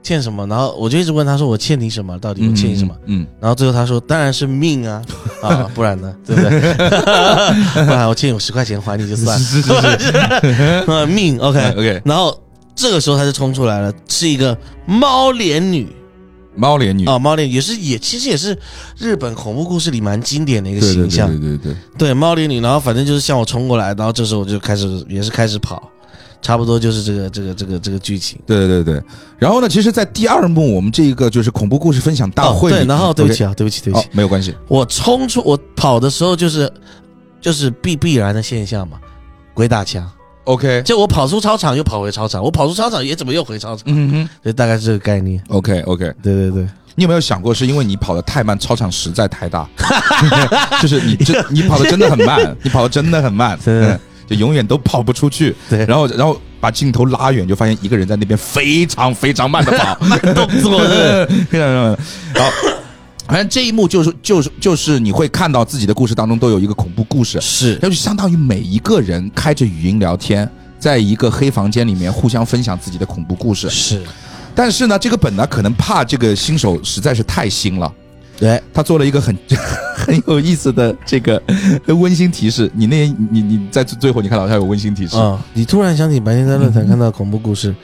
[0.03, 0.47] 欠什么？
[0.47, 2.19] 然后我就一直问她说我欠你什么？
[2.19, 2.97] 到底我欠你什么？
[3.07, 3.27] 嗯？
[3.39, 5.03] 然后最后她说当然是命啊
[5.43, 6.51] 啊， 不然呢，对不对？
[7.85, 10.13] 不然我欠你五十块钱还你就算了，是是是
[10.87, 12.39] 呃 命 OK 嗯 OK，然后
[12.75, 14.57] 这个时候他就冲出来了，是一个
[14.87, 15.87] 猫脸女
[16.55, 18.57] 猫脸女，啊，猫脸也是也其实也是
[18.99, 25.91] 日本恐怖故事里蛮经典的一个形象，对对对对，对猫脸女，然后反正就是向我冲过来，然后这时候我就开始也是开始跑，
[26.43, 28.39] 差不多就是这个这个这个这个剧情。
[28.47, 29.03] 对对对对。
[29.39, 36.71] 然后呢，其实，在第二幕我们这一个就是恐怖故事分享大会，哦对，然后对不起啊，对不起，对不哦起，，没有关系，我冲出我跑的时候就是
[37.41, 38.99] 就是必必然的现象嘛，
[39.55, 40.07] 鬼打墙。
[40.45, 45.41] OK，就我跑出操场又跑回操场，我跑出操场也怎么又回操场，嗯哼就，大概是这个概念。
[45.49, 46.13] ，OK OK。
[46.23, 49.69] 对对对，你有没有想过，是因为你跑得太慢，操场实在太大，
[50.83, 55.55] 就是你真你跑得真的很慢，你跑得真的很慢， 对嗯就永远都跑不出去。
[55.69, 61.97] 对然后然后把镜头拉远，就发现一个人在那边非常非常慢的跑， 慢动作是非常慢。
[62.35, 62.51] 然后。
[63.33, 67.79] 反正这一幕就是就是就是你会看到自己的故事当中都有一个恐怖故事，是。
[67.81, 70.47] 那就相当于每一个人开着语音聊天，
[70.79, 73.71] 在一个黑房间里面互相分享自己的恐怖故事。
[73.71, 74.03] 是，
[74.55, 77.91] 但是呢，这个本呢可能怕这个新手实在是太新了，
[78.39, 79.35] 对，他做了一个很
[79.97, 81.43] 很有意思的这个
[81.87, 82.71] 温馨提示。
[82.75, 87.75] 你那，你你在最后你看到他有温馨提示，啊、你突然想起白天在论坛看到恐怖故事，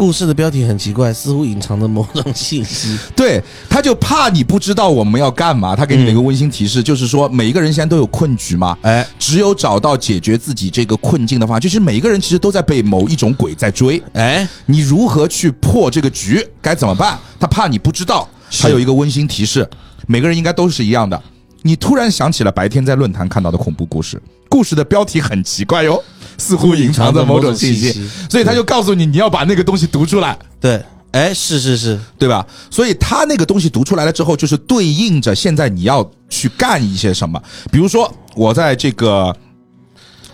[0.00, 2.98] 故事的标题很奇怪，似乎隐藏着某种信息。
[3.14, 17.18] 对，他就怕你不知道我们要干嘛，他给你了一个温馨提示，就是说每一个人现在都有困局嘛，哎，只有找到解决自己这个困境的方法，就是每一个人其实都在被某一种鬼在追，哎，你如何去破这个局，该怎么办？
[17.38, 19.68] 他怕你不知道，是还有一个温馨提示，
[20.06, 21.22] 每个人应该都是一样的。
[21.60, 26.02] 你突然想起了白天在论坛看到的恐怖故事，故事的标题很奇怪哟，
[26.38, 32.46] 似乎隐藏着某种信息，所以他就告诉你你要把那个东西读出来，对，哎，是是是，对吧？
[32.70, 37.42] 所以他那个东西读出来了之后，就是对应着现在你要去干一些什么。
[37.70, 39.34] 比如说，我在这个。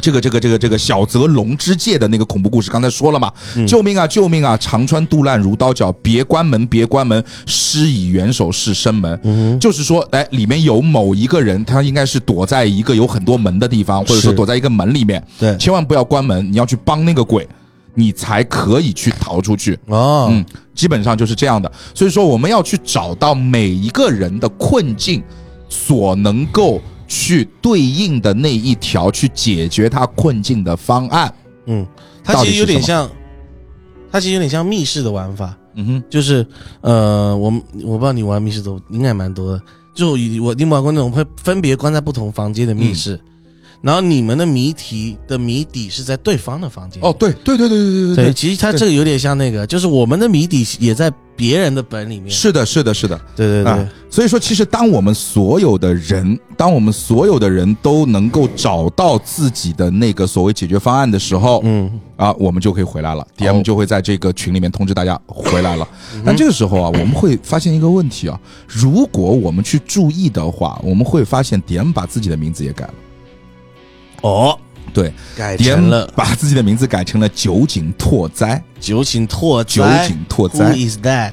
[0.00, 3.32] 这个这个这个这个小泽龙之介的那个恐怖故事，刚才说了嘛，
[3.66, 4.56] 救命啊救命啊！
[4.56, 9.58] 长川肚烂如刀绞，别关门别关门，施以援手是生门。
[9.60, 17.46] 就是说，哎，里面有某一个人，他应该是躲在一个有很多门的地方，或者说躲在一个门里面，对，千万不要关门，你要去帮那个鬼，
[17.94, 19.78] 你才可以去逃出去。
[19.86, 21.70] 哦，嗯，基本上就是这样的。
[21.94, 25.22] 所以说，我们要去找到每一个人的困境
[25.68, 31.32] 所能够去对应的那一条，去解决他困境的方案。
[31.66, 31.86] 嗯，
[32.22, 33.10] 它其实有点像，
[34.10, 36.46] 它其实有点像密室的玩法，嗯哼，就是
[36.80, 39.62] 呃，我我不知道你玩密室多，应该蛮多的。
[39.94, 43.18] 就以我你玩过那种会分别关在不同房间的密室，
[43.82, 47.02] 然后你们的谜题的谜底是在对方的房间。
[47.02, 52.30] 哦，对对对对对对对，其实它这个有点像那个，就是我们的谜底也在别人的本里面。
[52.30, 53.20] 是的，是的，是的。
[53.36, 63.26] 对对对，啊，所以说，其实当我们所有的人，当我们所有的人都能够找到自己的那个所谓解决方案的时候，嗯，啊，我们就可以回来了。
[63.36, 65.86] DM 就会在这个群里面通知大家回来了。
[66.14, 72.94] 嗯但这个时候啊，我们会发现一个问题啊，如果我们去注意的话，我们会发现 DM 把自己的名字也改了。
[74.22, 74.58] 哦，
[74.92, 78.62] 对改成了把自己的名字改成了酒井拓哉。
[78.80, 80.08] 酒井拓哉酒。
[80.08, 81.32] 井拓 Who 哉，is that？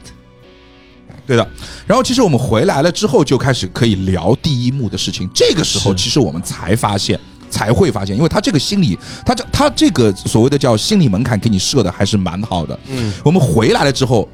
[1.25, 1.47] 对的。
[1.87, 5.29] 然后其实我们回来了之后，就开始可以聊第一幕的事情。
[5.33, 7.19] 这个时候，其实我们才发现。
[7.49, 12.79] 才会发现，因为他这个心理，他这他这个所谓的叫心理门槛给你设的还是蛮好的。
[12.87, 14.27] 嗯，我们回来了之后，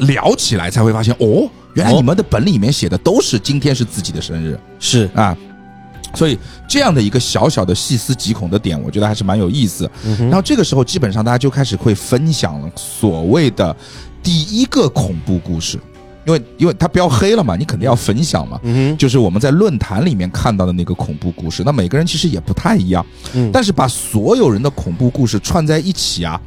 [0.00, 5.34] 聊起来才会发现，哦，原来哦你们的本里面写的都是今天是自己的生日是，啊。
[6.14, 9.90] 所以这样的一个小小的细思极恐的点，我觉得还是蛮有意思。
[10.18, 13.74] 然后这个时候，基本上大家就开始会分享了所谓的
[14.22, 15.78] 第一个恐怖故事，
[16.24, 18.60] 因为因为它标黑了嘛，你肯定要分享嘛。
[18.62, 26.40] 嗯，就是我们在论坛里面看到的那个恐怖故事，那每个人其实也不太一样，嗯，但是把所有人的恐怖故事串在一起啊，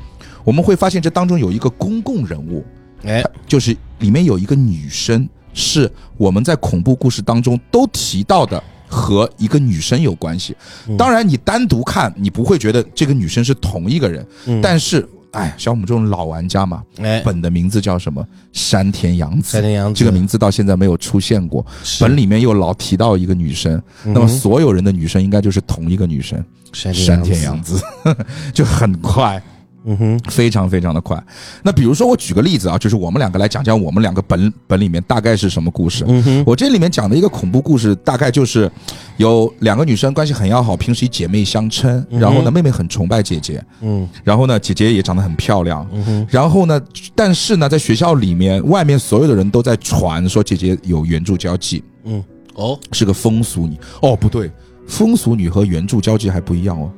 [0.44, 2.66] 我们会发现这当中有一个公共人物，
[3.04, 8.64] 哎，就是里面有一个女生，是我们在恐怖故事当中都提到的。
[8.88, 10.56] 和一个女生有关系，
[10.98, 14.62] 当然你单独看，你不会觉得这个女生是同一个人，嗯。
[14.62, 18.26] 但是，哎，像我们这种老玩家嘛，哎，本的名字叫什么？
[18.54, 19.52] 山田洋子。
[19.52, 20.00] 山田洋子。
[20.00, 22.04] 这个名字到现在没有出现过，是。
[22.04, 27.82] 本里面又老提到一个女生，那么所有人的女生应该就是同一个女生，山山田洋洋子，
[28.54, 29.42] 就很快。
[29.86, 31.22] 嗯哼，非常非常的快。
[31.64, 36.04] 那比如说，我举个例子啊，就是我们两个来讲讲我们两个本本里面大概是什么故事。
[36.08, 38.70] 嗯哼，我这里面讲的一个恐怖故事，大概就是
[39.18, 44.08] 有两个女生关系很要好，平时以姐妹相称，然后呢，妹妹很崇拜姐姐，嗯。
[44.24, 46.82] 然后呢，姐姐也长得很漂亮，嗯哼，然后呢，
[47.16, 52.24] 但是呢，在学校里面，外面所有的人都在传说姐姐有援助交际，嗯，
[52.56, 53.78] 哦，是个风俗女。
[54.02, 54.52] 哦，不对，
[54.88, 56.92] 风俗女和援助交际还不一样哦，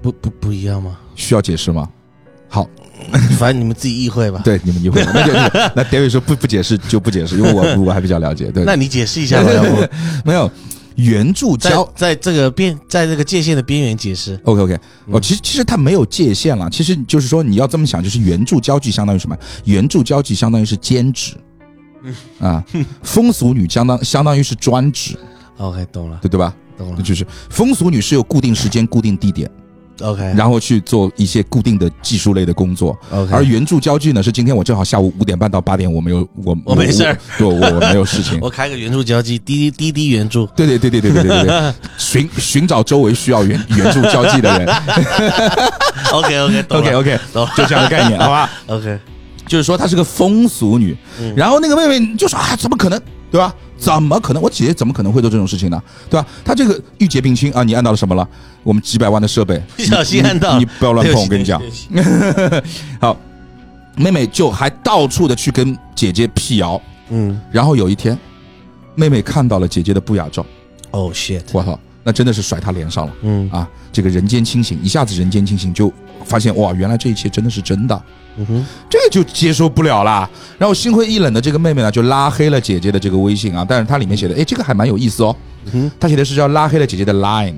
[0.00, 0.96] 不不不一样吗？
[1.14, 1.88] 需要解释吗？
[2.48, 2.68] 好，
[3.38, 8.50] 反正你们自己意会吧。，对，你们意会儿，那就那那 David 说不不解释就不解释，因为我我还比较了解。
[8.52, 9.76] 对，那你解释一下吧， 要不
[10.24, 10.48] 没有
[10.96, 11.92] 援助在交。
[11.96, 14.38] 在这个边，在这个界限的边缘解释。
[14.44, 14.80] OK OK，哦，
[15.18, 19.36] 嗯其实其实它没有界限了，其实就是说你要这么想，就是援助交际相当于什么？
[19.64, 21.32] 援助交际相当于是兼职，
[22.04, 22.64] 嗯 啊，
[23.02, 25.16] 风俗女相当相当于是专职
[25.56, 26.54] ，OK，懂了，对对吧？
[26.78, 27.02] 懂了。
[27.02, 29.50] 就是风俗女是有固定时间、固定地点，
[30.00, 32.98] OK，然后去做一些固定的技术类的工作。
[33.10, 38.38] OK，而援助交际呢，是今天我正好下午五点半到八点，我没有我我没事儿，对，我我没有事情。
[38.42, 40.46] 我开个援助交际，滴滴滴滴援助。
[40.56, 44.68] 对对对对对对对对对， 寻寻找周围需要援援助交际的人。
[46.12, 46.38] OK
[46.94, 48.98] OK，懂了就这样的概念，好吧？OK，
[49.46, 53.54] 就是说她是个风俗女，嗯然后那个妹妹就说啊，怎么可能，对吧？
[53.84, 54.42] 怎么可能？
[54.42, 55.82] 我姐姐怎么可能会做这种事情呢？
[56.08, 56.26] 对吧？
[56.44, 58.26] 她这个郁结病轻啊，你按到了什么了？
[58.62, 60.54] 我们几百万的设备，不 小心按到。
[60.54, 61.60] 你你不要乱碰，我跟你讲。
[63.00, 63.16] 好，
[63.96, 67.40] 妹妹就还到处的去跟姐姐辟谣，嗯。
[67.52, 68.18] 然后有一天，
[68.94, 70.44] 妹妹看到了姐姐的不雅照
[70.90, 73.12] ，，Oh shit，我操，那真的是甩他脸上了。
[73.22, 73.50] 嗯。
[73.50, 75.92] 啊，这个人间清醒，一下子人间清醒，就
[76.24, 78.02] 发现哇，原来这一切真的是真的，
[78.36, 80.28] 嗯哼，这个就接受不了啦。
[80.58, 85.34] 然后心灰意冷的这个妹妹呢，就拉黑了姐姐的这个微信啊，但是它里面写的，哎，这个还蛮有意思哦。
[85.72, 87.54] 嗯他写的是叫拉黑了姐姐的 Line，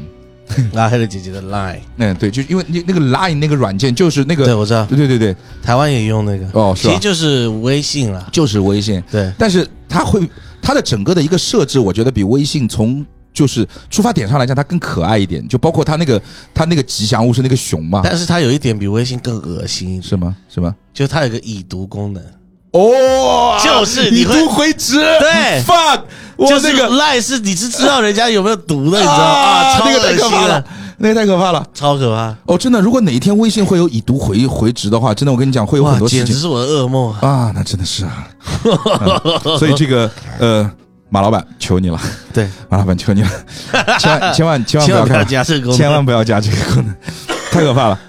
[0.75, 5.19] 拉黑了姐姐的 Line， 嗯，对，就因为那那个 Line 那个软件就是那个对个，我知道，对对对。
[5.19, 7.01] 对，台湾也用那个，哦，是其实？
[7.01, 8.29] 就是微信了。
[8.31, 10.21] 就是微信，对，但是它会
[10.63, 13.05] 它的整个的一个设置，我觉得比微信从
[13.37, 16.21] 就是出发点上来讲，它更可爱一点，就包括它那个
[16.55, 20.35] 它那个吉祥物是那个熊嘛，但是它有一点比微信更恶心，是吗？
[20.49, 20.75] 是吗？
[20.95, 22.23] 就是它有个已读功能，
[22.71, 26.01] 哦，已就是你会读回执，对，fuck，
[26.37, 29.79] 我就是那个赖是你是知道人家有没有读的，你知道啊？
[29.79, 30.65] 超那个太可怕了，，
[30.97, 31.63] 那个太可怕了。
[31.75, 37.29] 超可怕，哦，真的，如果哪一天微信会有已读回回执的话，真的，我跟你讲，会有很，多事情简直是我的噩梦啊！
[37.29, 38.29] 啊，那真的是啊。
[38.65, 40.71] 嗯所以这个呃，
[41.09, 42.01] 马老板求你了，
[42.33, 43.31] 对，马老板求你了，
[43.99, 46.95] 千万千万千万不要加这个，千万不要加这个功能，
[47.51, 48.01] 太可怕了。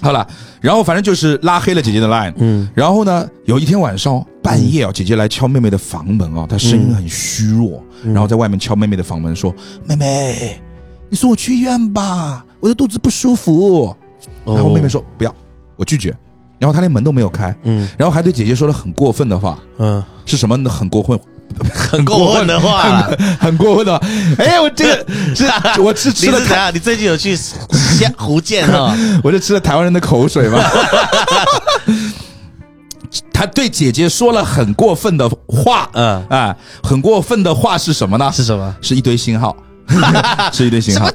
[0.00, 0.26] 好了，
[0.60, 2.66] 然后反正就是拉黑了姐姐的 line，嗯。
[2.74, 8.14] 然后呢，有一天晚上半夜啊，姐姐来敲妹妹的房门啊，她声音很虚弱，嗯。
[8.14, 10.58] 然后在外面敲妹妹的房门说：“妹妹，
[11.10, 13.94] 你送我去医院吧，我的肚子不舒服。”
[14.46, 15.34] 然后妹妹说：“不要，
[15.76, 16.08] 我拒绝。”
[16.58, 17.86] 然后她连门都没有开，嗯。
[17.98, 20.56] 然后还对姐姐说了很过分的话，嗯，是什么？
[20.70, 21.20] 很过分，
[21.72, 23.10] 很过分的话啦。
[23.40, 24.06] 很过分的话。
[24.38, 25.46] 哎，我这个是，
[25.80, 26.74] 我是吃了台，你是怎样？
[26.74, 28.94] 你最近有去下 福建哈？
[29.22, 30.60] 我就吃了台湾人的口水嘛？
[33.32, 38.30] 他对姐姐说了很过分的话，嗯，啊，很过分的话是什么呢？
[38.32, 38.74] 是什么？
[38.80, 39.54] 是一堆星号，
[40.52, 41.06] 是一堆星号。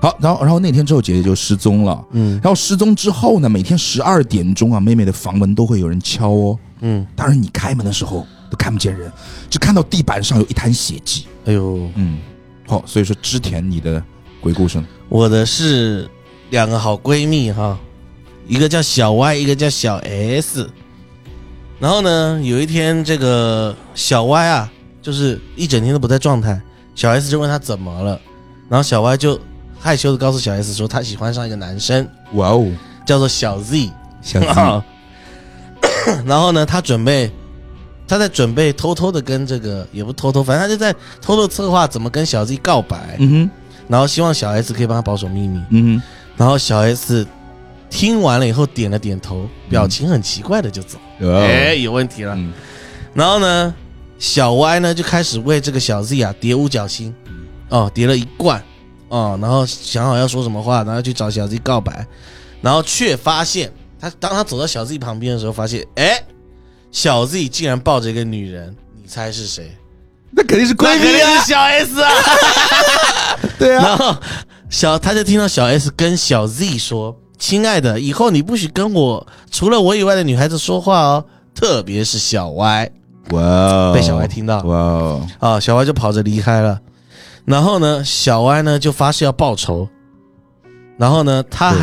[0.00, 2.00] 好，然后然后那天之后，姐姐就失踪了。
[2.12, 6.58] 嗯然后失踪之后呢，每天十二点钟啊，妹妹的房门都会有人敲哦。
[6.80, 9.12] 嗯，当然你开门的时候都看不见人，
[9.50, 11.26] 只看到地板上有一滩血迹。
[11.46, 12.18] 哎呦，嗯，
[12.68, 14.00] 好，所以说织田你的
[14.40, 14.86] 鬼故事呢？
[15.08, 16.08] 我的是
[16.50, 17.76] 两个好闺蜜哈，
[18.46, 20.70] 一个叫小 Y，一个叫小 S。
[21.80, 26.60] 然后呢，有一天这个小 Y 啊，就是一整天都不在状态，
[26.94, 28.20] 小 S 就问他怎么了，
[28.68, 29.38] 然后小 Y 就
[29.80, 32.70] 害羞的告诉小 S 说他喜欢上一个男生，哇哦，
[33.04, 33.90] 叫做小 Z。
[34.22, 34.82] 小 Z，
[36.24, 37.30] 然后呢，他准备，
[38.06, 43.50] 他在准备偷偷的跟这个，也不偷偷，反正他就在偷偷策划怎么跟小 Z 告白，嗯哼，
[43.88, 45.62] 然后希望小 S 可以帮他保守秘密。
[45.70, 46.02] 嗯
[46.36, 47.26] 然后小 S
[47.88, 50.98] 听完了以后点了点头，表情很奇怪的就走。
[51.20, 52.34] 哎、有问题了。
[52.34, 52.52] 嗯
[53.14, 53.72] 然后呢，
[54.18, 57.14] 小 Y 呢就开始为这个小 Z 啊叠五角星，
[57.68, 58.60] 哦，叠了一罐，
[59.08, 62.04] 哦，然后想好要说什么话，然后去找小 Z 告白。
[62.60, 66.20] 然后却发现他当他走到小 Z 旁边的时候，发现哎，
[66.94, 68.72] 小 Z 竟然抱着一个女人，
[69.02, 69.76] 你猜是谁？
[70.30, 72.10] 那肯定是闺那肯定蜜啊是，小 S 啊！
[73.58, 74.16] 对啊，然后
[74.70, 82.92] 小他就听到小 S 跟小 Z 说：“亲爱的，以后你不许跟我除了我以外的女孩子说话哦，特别是小 Y。
[83.30, 86.80] 哇哦，被小 Y 听到哇哦，”啊，小 Y 就跑着离开了。
[87.44, 89.88] 然后呢，小 Y 呢就发誓要报仇。
[90.96, 91.74] 然后呢，他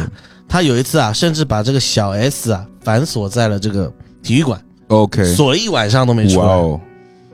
[0.47, 3.91] 他有一次啊，甚至把这个小 S 啊反锁在了这个
[4.23, 6.45] 体育馆，，OK，锁了一晚上都没出来。
[6.45, 6.79] 哦，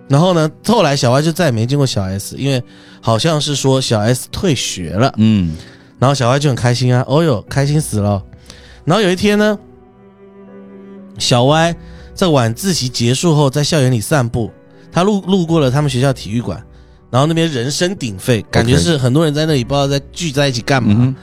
[0.08, 2.64] 然后呢，后来小 Y 就再也没见过小 S，因为
[3.02, 5.14] 好像是说小 S 退学了。
[5.18, 5.56] 嗯，
[6.00, 8.24] 然后小 Y 就很开心啊，哦哟，开心死了。
[8.86, 9.58] 然后有一天呢，
[11.18, 11.76] 小 Y
[12.14, 14.52] 在晚自习结束后，在校园里散步，
[14.92, 16.64] 他路路过了他们学校体育馆，
[17.10, 20.96] 然后那边人声鼎沸，感觉是很多人在那里不知道在聚在一起干嘛。
[20.98, 21.16] 嗯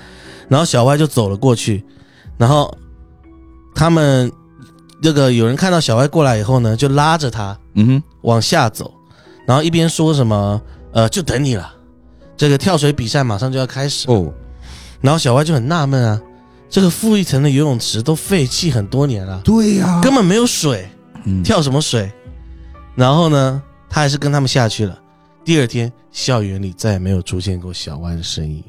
[0.47, 1.83] 然后小 Y 就走了过去，
[2.37, 2.71] 然后
[3.75, 4.31] 他们
[5.05, 8.91] 这个有人看到小歪过来以后呢，就拉着他嗯哼，往下走，
[9.47, 10.59] 然后一边说什么
[10.95, 11.75] 呃，就等你了，
[12.39, 14.11] 这个跳水比赛马上就要开始。
[14.11, 14.33] 哦，
[15.03, 16.19] 然后小歪就很纳闷啊，
[16.71, 20.89] 这个负一层的游泳池都废弃很多年了，对呀，根本没有水，
[21.25, 22.11] 嗯跳什么水？
[22.95, 24.99] 然后呢，他还是跟他们下去了。
[25.45, 28.65] 第二天，校园里再也没有出现过小歪的身影。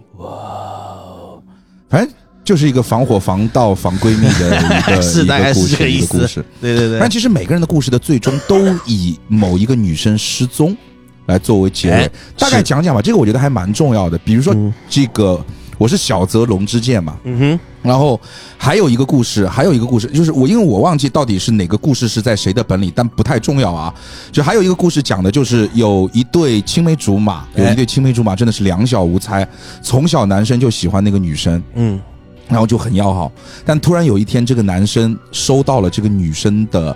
[1.88, 2.14] 反正
[2.46, 6.46] 就是一个防火、防盗、防闺蜜的一个 是一大概是这个个故事，故事。
[6.62, 7.00] 对对对。
[7.00, 10.78] 但其实每个人的故事的最终都以某一个女生失踪
[11.26, 11.96] 来作为结尾。
[11.96, 12.10] 哎。
[12.38, 14.18] 大概讲讲吧，这个我觉得还蛮重要的。
[14.20, 14.72] 比如说嗯。
[14.88, 15.44] 这个，
[15.80, 18.20] 我是小泽龙之介嘛，嗯哼，然后
[18.58, 23.94] 还有一个故事，还有一个故事，就是我因为我忘记到底是哪个故事是在谁的本里，但不太重要啊。
[24.32, 29.46] 就还有一个故事讲的就是有一对青梅竹马，有哎一对青梅竹马真的是两小无猜，
[29.82, 32.00] 从小男生就喜欢那个女生，嗯
[32.48, 33.32] 然后就很要好，
[33.66, 36.96] 但突然有一天，这个男生收到了这个女生的，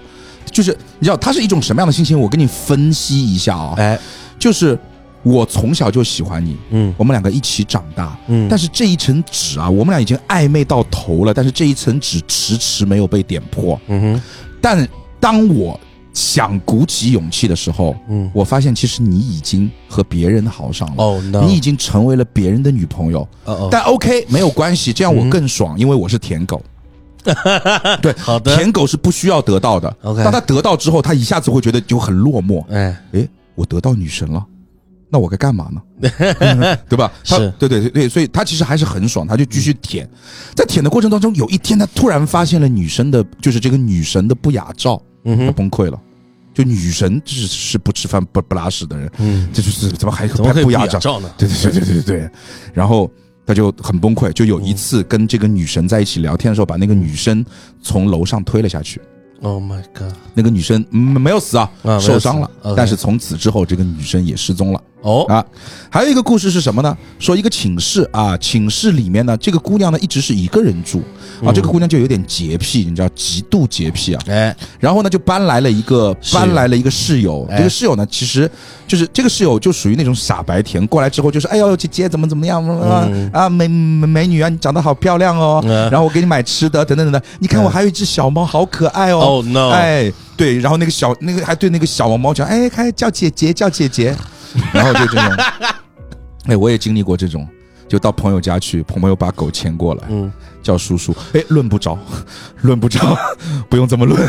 [0.51, 2.19] 就是你知道他是一种什么样的心情？
[2.19, 3.99] 我跟你分析一下啊、哎。
[4.37, 4.77] 就是
[5.23, 6.93] 我从小就喜欢你，嗯。
[6.97, 13.79] 我们两个一起长大，嗯，但是这一层纸啊，我们俩已经暧昧到头了，但是这一层纸迟迟没有被点破。
[13.87, 14.21] 嗯哼。
[14.61, 14.87] 但
[15.19, 15.79] 当我
[16.13, 23.21] 想鼓起勇气的时候，嗯我发现其实你已经和别人好上了，哦 no，你已经成为了别人的女朋友。
[23.45, 26.61] 哦哦但 OK 没有关系，这样我更爽，因为我是舔狗。
[28.01, 29.93] 对，好的舔狗是不需要得到的。
[30.03, 32.65] OK 当他得到之后，他一下子会觉得就很落寞。
[32.69, 34.43] 哎哎，我得到女神了，
[35.09, 36.09] 那我该干嘛呢？
[36.39, 37.11] 嗯 对吧？
[37.25, 40.09] 他是对对对对，所以他其实还是很爽，他就继续舔。
[40.55, 45.99] 在舔的过程当中，有一天他突然发现了女生的，就是这个女神的不雅照，他嗯哼崩溃了。
[46.51, 51.19] 就女神是是不吃饭不不拉屎的人，嗯，这就是怎么还怎么可以拍不雅照？
[51.21, 51.31] 呢？
[51.37, 52.29] 对对对对对对对，
[52.73, 53.09] 然后
[53.45, 57.45] 他就很崩溃，就有一次跟这个女神在一起聊天的时候，把那个女生
[57.81, 58.99] 从楼上推了下去。
[59.41, 60.11] Oh my god！
[60.33, 64.83] 那个女生嗯没有死啊，受伤了但是从此之后这个女生也失踪了。
[65.01, 65.43] 哦，啊，
[65.89, 66.97] 还有一个故事是什么呢？
[67.19, 70.99] 说一个寝室啊，寝室里面呢，这个姑娘呢一直是一个人住
[71.41, 71.53] 啊，嗯。
[71.53, 74.21] 这个姑娘就有点洁癖，你知道，极度洁癖啊。
[74.27, 77.57] 哎，然后呢，就搬来了一个搬来了一个室友，哎。
[77.57, 78.49] 这个室友呢，其实
[78.87, 83.29] 就是这个室友就属于那种傻白甜，过来之后就是，哎呦姐姐怎么怎么样啊、嗯。
[83.31, 85.89] 啊美美美女啊，你长得好漂亮哦，嗯。
[85.89, 89.19] 然后我给你买吃的等等等等，你看我还有一只小猫，好可爱哦。
[89.19, 89.69] Oh no！
[89.69, 94.15] 哎，对，然后那个小那个还对那个小王猫讲，哎，还叫姐姐叫姐姐，
[94.73, 95.37] 然后就这种，
[96.45, 97.47] 哎，我也经历过这种，
[97.87, 100.31] 就到朋友家去，朋友把狗牵过来，嗯，
[100.61, 101.97] 叫叔叔，哎，论不着，
[102.61, 103.17] 论不着，
[103.69, 104.19] 不用这么论，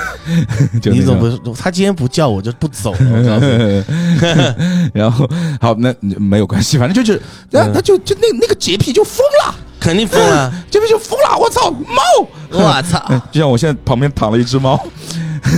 [0.80, 1.54] 就你怎么不？
[1.54, 2.98] 他今天不叫我就不走了。
[3.00, 5.28] 我告诉你，然后
[5.60, 10.52] 好，那没有关系，反正就是，那嗯他就就那那个洁癖就疯了，肯定疯了！
[10.70, 13.02] 洁癖就疯了，我操，猫，我操！
[13.08, 14.78] 嗯就像我现在旁边躺了一只猫，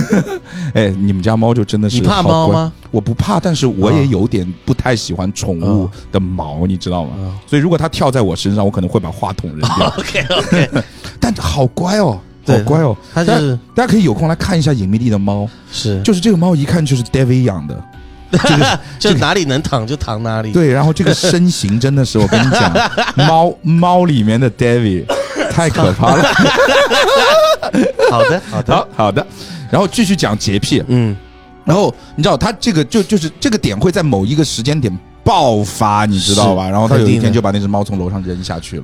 [0.73, 2.71] 哎，你们家猫就真的是你怕猫吗？
[2.91, 7.33] 我不怕，但是我也有点不太喜欢宠物哦的毛，你知道吗哦？
[7.47, 9.93] 所以如果它跳在我身上，我可能会把话筒扔掉。
[9.97, 10.69] OK OK，
[11.19, 12.95] 但好乖哦，好乖哦。
[13.13, 17.83] 它就是大家可以有空来看一下隐秘地的猫，是就是这个猫一看就是 David 养的，
[18.31, 22.73] 这个就哪里能躺就躺哪里。，对，然后这个身形真的是，我跟你讲，
[23.27, 25.05] 猫猫里面的 David
[25.51, 26.23] 太可怕了。
[28.11, 29.25] 好的好的，好好的，
[29.73, 31.17] 然后继续讲洁癖，嗯，
[31.65, 36.69] 然后你知道他这个就就是这个点会在某一个时间点爆发，你知道吧？
[36.69, 38.83] 然后他有一天就把那只猫从楼上扔下去了，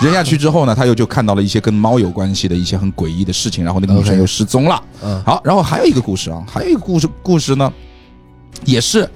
[0.00, 4.82] 扔下去之后呢，他又就看到了一些跟猫有关系的一些很诡异的事情，然后那个女生又失踪了。
[5.02, 7.70] 嗯好，然后还有一个故事啊，还有一个故事故事呢，
[8.64, 9.06] 也是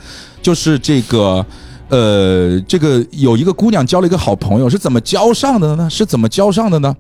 [0.43, 1.45] 就是这个。
[1.89, 5.89] 呃，这个有一个姑娘交了一个好朋友，是怎么交上的呢？
[5.89, 6.93] 是怎么交上的呢？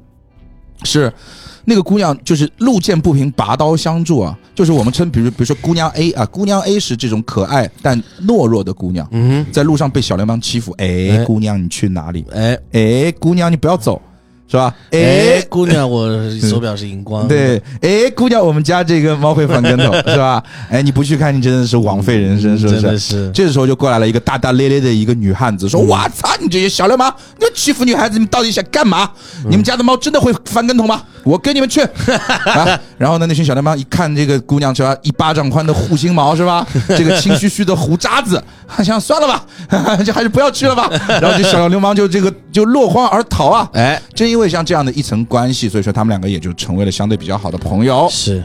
[0.84, 1.12] 是
[1.68, 12.24] 那个姑娘就是路见不平拔刀相助啊，就是我们称，比如比如说姑娘 A 啊，姑娘 A 是这种可爱但懦弱的姑娘，嗯在路上被小流氓欺负，哎，哎姑娘你去哪里？
[12.30, 14.00] 哼，哎哎，姑娘你不要走，
[14.48, 14.72] 是吧？
[14.92, 14.98] 哎
[15.40, 16.08] 哎，，姑娘，我
[16.40, 20.40] 手表是荧光， 对，哎，姑娘，我们家这个猫会翻跟头， 是吧？
[20.70, 23.24] 哎，你不去看，你真的是枉费人生，是不真的是？
[23.26, 29.10] 是，这时候就过来了一个大大咧咧的一个女汉子，说：“嗯我操，你这些小流氓，你们欺负女孩子，你们到底想干嘛？
[29.44, 31.02] 嗯你们家的猫真的会翻跟头吗？
[31.26, 31.80] 我跟你们去！”
[32.46, 36.64] 啊，然后呢，那群小流氓一看这个姑娘是吧，一巴掌宽的护心毛是吧，
[36.96, 38.42] 这个青须须的胡渣子，
[38.84, 39.44] 想算了吧，
[40.04, 40.88] 就 还是不要去了吧。
[41.08, 43.68] 然后这小流氓就这个就落荒而逃啊。
[43.74, 48.08] 哎，正因为像这样的一层关系，所以说他们两个也就成为了相对比较好的朋友。
[48.10, 48.42] 是，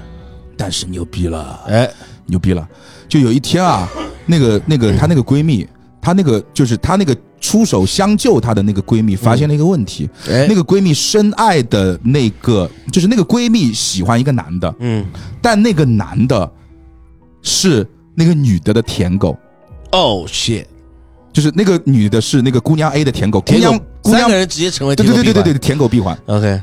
[0.57, 1.89] 但是牛逼了，哎，
[2.25, 2.67] 牛逼了！
[3.07, 3.88] 就有一天啊，
[4.25, 5.67] 那个那个她那个闺蜜，
[6.01, 10.09] 她那个就是她那个出手相救她的那个闺蜜，发现了一个问题。
[10.29, 15.05] 哎，那个闺蜜深爱的那个，就是那个闺蜜喜欢一个男的，嗯，
[15.41, 16.51] 但那个男的
[17.41, 19.37] 是那个女的的舔狗，
[19.91, 20.65] 哦，shit，
[21.31, 26.61] 就是那个女的是那个姑娘 A 的舔狗，姑娘姑娘三个，人直接成为对对对对对对，舔狗闭环，，OK，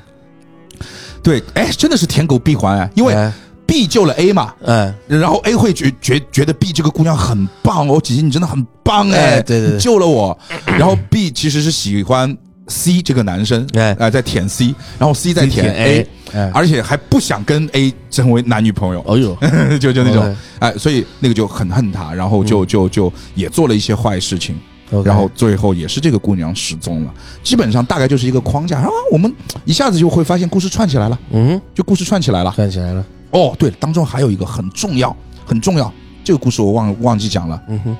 [1.23, 3.33] 对，哎，真的是舔狗闭环哎，因为哎
[3.69, 9.79] B 救了 A 嘛，嗯，然后 A 会觉觉觉得 B 这个姑娘很棒哦，姐姐你真的很棒哎，哎对对对。
[9.79, 10.37] 救了我。
[10.65, 12.35] 然后 B 其实是喜欢
[12.69, 13.95] C 这个男生，哎。
[14.01, 19.37] 哎、在舔 C，然后 C 在舔 A，, 哎，而且还不想跟 A 成为男女朋友，哦呦，
[19.79, 24.57] 就就那种哎，所以那个就很恨他，然后就就就也做了一些坏事情。
[25.05, 27.13] 然后最后也是这个姑娘失踪了。
[27.45, 29.31] 基本上大概就是一个框架，然后我们
[29.67, 32.51] 一下子就会发现故事串起来了，嗯，就故事串起来了。
[32.57, 35.15] 串起来了，哦，对，当中还有一个很重要，
[35.45, 35.93] 很重要，
[36.25, 37.63] 这个故事我忘忘记讲了。
[37.69, 37.97] 嗯哼，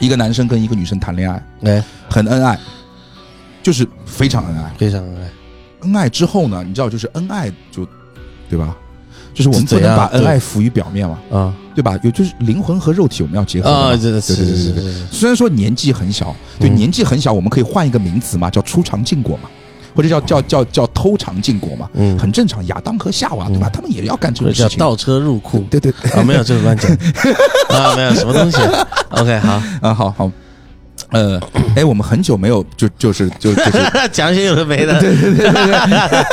[0.00, 2.58] 一个男生跟一个女生谈恋爱，哎，很恩爱，
[3.62, 4.72] 就是非常恩爱。
[4.78, 5.30] 非常恩爱，
[5.80, 7.86] 恩爱之后呢，你知道，就是恩爱就，
[8.48, 8.76] 对吧？
[9.34, 11.94] 就是我们不能把恩爱浮于表面嘛，啊对吧？
[12.02, 14.94] 有就是灵魂和肉体我们要结合嘛啊，对对对对对对。
[15.10, 19.50] 虽然说年纪很小，对、嗯年纪很小，我们可以换一个名词嘛，叫初尝禁果嘛，
[19.96, 22.64] 或者叫叫叫叫偷尝禁果嘛，嗯，很正常。
[22.66, 23.70] 亚当和夏娃，对吧？
[23.72, 24.78] 他们也要干这或者种事情。
[24.78, 26.90] 叫倒车入库对对对啊，没有这个乱讲
[27.70, 28.58] 啊，没有什么东西
[29.10, 30.30] ，OK，好，啊，好好。
[31.10, 31.40] 呃，
[31.76, 33.78] 哎，我们很久没有就就是就就是
[34.12, 36.24] 讲一些有的没的，对对对对对。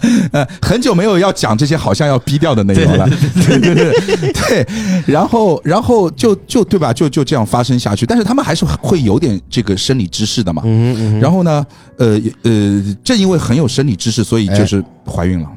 [0.32, 3.06] 呃，很久没有要讲这些好像要逼掉的内容了，
[3.46, 4.66] 对对对 对，
[5.06, 10.62] 然后然后就就对吧，就就这样发生下去，但是他们还是会有点这个生理知识的嘛。
[10.64, 11.66] 嗯嗯，然后呢，
[11.98, 15.48] 呃呃，正因为很有生理知识，所以就是怀孕了。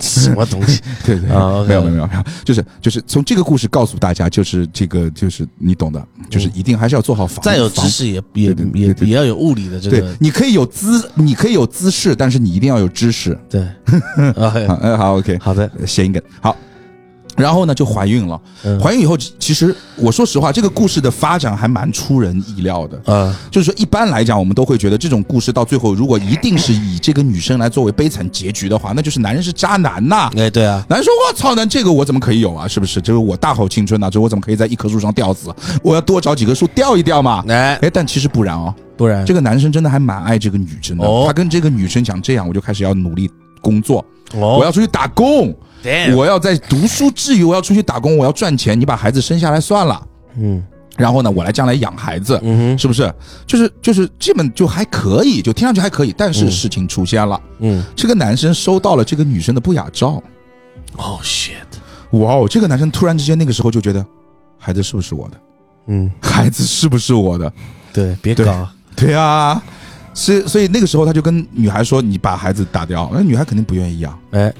[0.00, 0.80] 什么东西？
[1.04, 7.42] 对对，啊没有没有没有没有，就是就是从这个故事告诉大家，就是这个就是你懂的，就是一定还是要做好防。
[7.42, 13.38] 再有防知识也也也也要有物理的这个对个，你可以有姿，你可以有姿势，但是你一定要有知识。
[13.48, 13.60] 对，
[14.36, 16.56] 好，嗯，好，OK，好的，谐音梗，好。
[17.38, 18.40] 然后呢，就怀孕了。
[18.64, 23.12] 嗯怀孕以后，其实我说实话，这个故事的发展还蛮出人意料的。
[23.12, 30.30] 啊，就是说，一般来讲，我们都会觉得这种故事到最后，如果一定是以这个女生来作为悲惨结局的话，那就是男人是渣男呐。
[30.36, 32.66] 哎，对啊，男人说：“我操，那这个我怎么可以有啊？
[32.68, 33.00] 是不是？
[33.00, 35.54] 就是我大好青春呐、这我怎么可以在一棵树上吊死？
[35.82, 37.44] 我要多找几棵树吊一吊嘛。
[37.48, 41.06] ”哎，哎，但其实不然哦，不然这个男生真的还蛮爱这个女生的。
[41.06, 43.30] 哦他跟这个女生讲：“这样，我就开始要努力
[43.60, 45.54] 工作，哦我要出去打工。”
[46.14, 48.78] 我要在读书之余，我要出去打工，我要赚钱。
[48.78, 50.02] 你把孩子生下来算了，
[50.36, 50.62] 嗯
[50.96, 53.12] 然后呢，我来将来养孩子，嗯哼是不是？
[53.46, 56.12] 就是就是基本就还可以，就听上去还可以。
[56.18, 60.20] 但是嗯事情出现了，嗯，这个男生收到了这个女生的不雅照。
[60.96, 61.52] 哦 shit，
[62.18, 64.04] 哇哦，这个男生突然之间那个时候就觉得，
[64.58, 65.36] 孩子是不是我的？
[65.86, 67.52] 嗯，孩子是不是我的？
[67.92, 69.62] 对，别对搞，对啊，
[70.12, 74.52] 所以所以那个时候他就跟女孩说：“你把孩子打掉。”那女孩肯定不愿意啊，哎，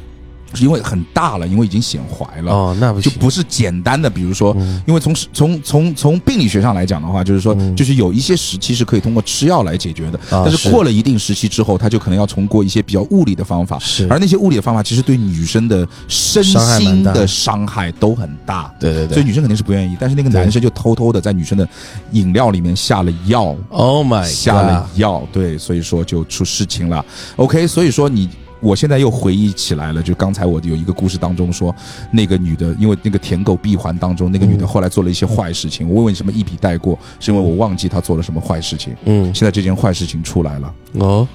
[0.55, 2.53] 是因为很大了，因为已经显怀了。
[2.53, 19.97] 哦，那不行，就不是简单的，比如说，嗯因为从从从从病理学上来讲的话，就是说，嗯就是有一些时期是可以通过吃药来解决的，但是过了一定时期之后，他就可能要通过一些比较物理的方法，是而那些物理的方法其实对女生的身心的伤害都很大，对对对所以女生肯定是不愿意。
[20.01, 21.69] 但是那个男生就偷偷的在女生的
[22.13, 27.05] 饮料里面下了药，，Oh my，下了药，对，所以说就出事情了。
[27.37, 28.29] OK，所以说你。
[28.61, 31.75] 我现在又回忆起来了，就刚才我有一个故事当中说，
[32.11, 35.89] 那个女的，因为那个舔狗闭环当中，那个女的嗯后来做了一些坏事情。
[35.89, 36.99] 我为什么一笔带过？
[37.21, 38.95] 是因为我忘记她做了什么坏事情。
[39.05, 41.29] 嗯，现在这件坏事情出来了，哦，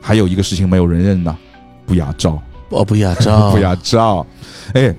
[0.00, 1.36] 还有一个事情没有人认呢，
[1.86, 4.26] 不雅照，哦，不雅照， 不雅照。
[4.72, 4.94] 哎，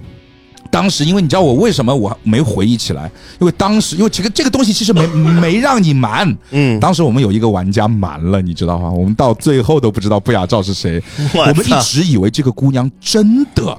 [0.76, 3.10] 当时，因为你知道我为什么我没回忆起来？
[3.40, 5.08] 因为当时，因为这个这个东西其实没
[5.40, 6.38] 没让你瞒。
[6.52, 8.92] 嗯，当时我们有一个玩家瞒了，你知道吗？
[8.92, 11.02] 我们到最后都不知道不雅照是谁，
[11.34, 13.78] 我我们一直以为这个姑娘真的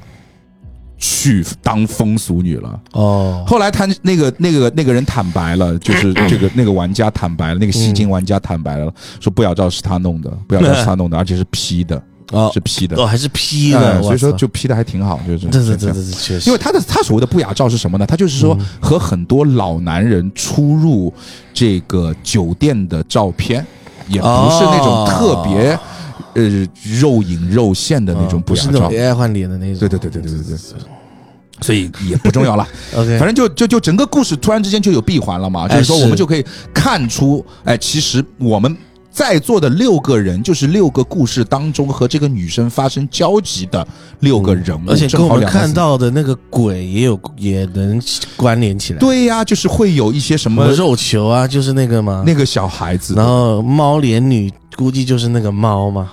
[0.97, 2.81] 去当风俗女了。
[2.93, 8.91] 哦，后来他那个那个那个人坦白了，就是 这个那个玩家坦白了，那个吸金玩家坦白了，
[9.21, 12.97] 说不雅照是他弄的，不雅照是他弄的，而且是 P 的，哦是 P 的。
[12.97, 18.07] 哦，，还是 P 哎的，所以说就 P 的还挺好，就是对对对对对，确实，因为他的他所谓的不雅照是什么呢？
[18.07, 21.13] 他就是说和很多老男人出入
[21.55, 23.65] 这个酒店的照片，
[24.09, 25.79] 也不是那种特别、
[26.35, 26.69] 呃
[27.01, 28.91] 肉隐肉现的那种哦不雅照不是那种。
[28.91, 30.59] AI 换脸的那种，对对对对对对对，
[31.63, 32.69] 所以也不重要了。
[32.95, 38.77] ，OK，反正就就就整个故事突然之间就有闭环了嘛，哎就是说我们就可以看出，哎，其实我们
[39.17, 43.89] 在座的六个人就是六个故事当中和这个女生发生交集的
[44.21, 47.99] 六个人物，而且跟我们看到的那个鬼也有也能
[48.37, 56.13] 关联起来，对呀、就是会有一些什么肉球啊，就是那个嘛，那个小孩子，然后猫脸女估计就是那个猫嘛，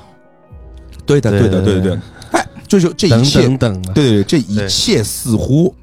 [1.05, 1.91] 对的，对对的，对对对。
[1.91, 1.99] 对，
[2.31, 5.75] 哎，就是这一切，等等的，对对对，这一切似乎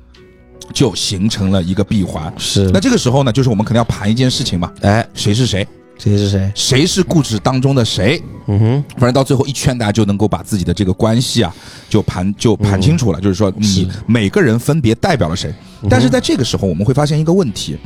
[0.73, 2.33] 就形成了一个闭环。
[2.39, 2.71] 是。
[2.73, 5.69] 那这个时候呢，就是我们肯定要盘一件事情嘛，哎，谁是谁，
[6.03, 6.51] 谁是谁？
[6.55, 11.55] 谁是故事当中的谁，嗯哼，反正到最后一圈，大家就能够把自己的这个关系啊，
[11.91, 13.21] 就盘就盘清楚了。
[13.21, 15.53] 就是说，你每个人分别代表了谁。
[15.91, 17.77] 但是在这个时候，我们会发现一个问题，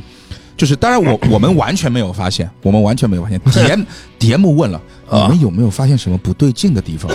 [0.55, 3.39] 就是当然我 我们完全没有发现，我们完全没有发现。
[3.51, 3.85] DM
[4.17, 7.11] DM 问了，你们有没有发现什么不对劲的地方？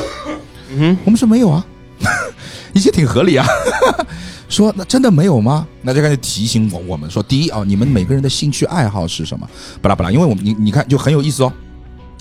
[0.77, 1.67] 嗯我们说没有啊，
[2.73, 3.47] 一切挺合理啊。
[4.49, 5.67] 说那真的没有吗？
[5.83, 9.49] 那就开始提醒我我们说，第一啊，你们每个人的兴趣爱好是什么？
[9.81, 11.53] 巴拉巴拉，因为我们你你看就很有意思哦。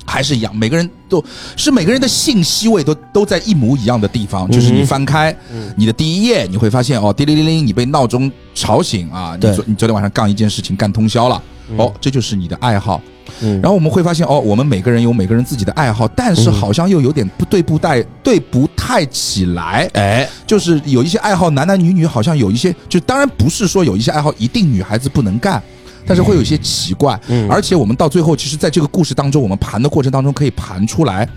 [0.06, 1.24] 还是一样，每个人都
[1.56, 5.36] 是每个人的信息位都都在一模一样的地方，就是你翻开
[5.76, 11.44] 你的第一页，你会发现哦，叮铃铃铃，你被闹钟吵醒啊，你昨你昨天晚上干一件事情干通宵了，
[11.78, 13.00] 哦，这就是你的爱好。
[13.42, 16.54] 嗯，然后我们会发现哦，我们每个人有每个人自己的爱好，但是嗯。
[16.54, 25.62] 好像又有点不对不带对不太起来，哎，就是有一些爱好男男女女好像有一些，就当然不是说有一些爱好一定女孩子不能干。
[26.08, 27.48] 但是会有一些奇怪，嗯。
[27.50, 31.28] 而且我们到最后，其实在这个故事当中，我们盘的过程当中可以盘出来，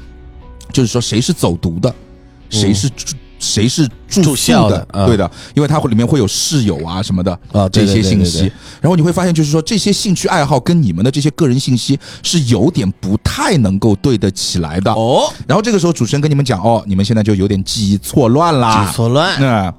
[0.72, 1.94] 就是说谁是走读的，
[2.48, 5.04] 谁是住、谁是住校的啊。
[5.04, 14.92] 对的，因为它会里面会有室友啊什么的啊这些信息然后你会发现，就是说这些兴趣爱好跟你们的这些个人信息是有点不太能够对得起来的。
[14.92, 19.74] 哦，然后这个时候主持人跟你们讲，哦，你们现在就有点记忆错乱啦，记错乱，那、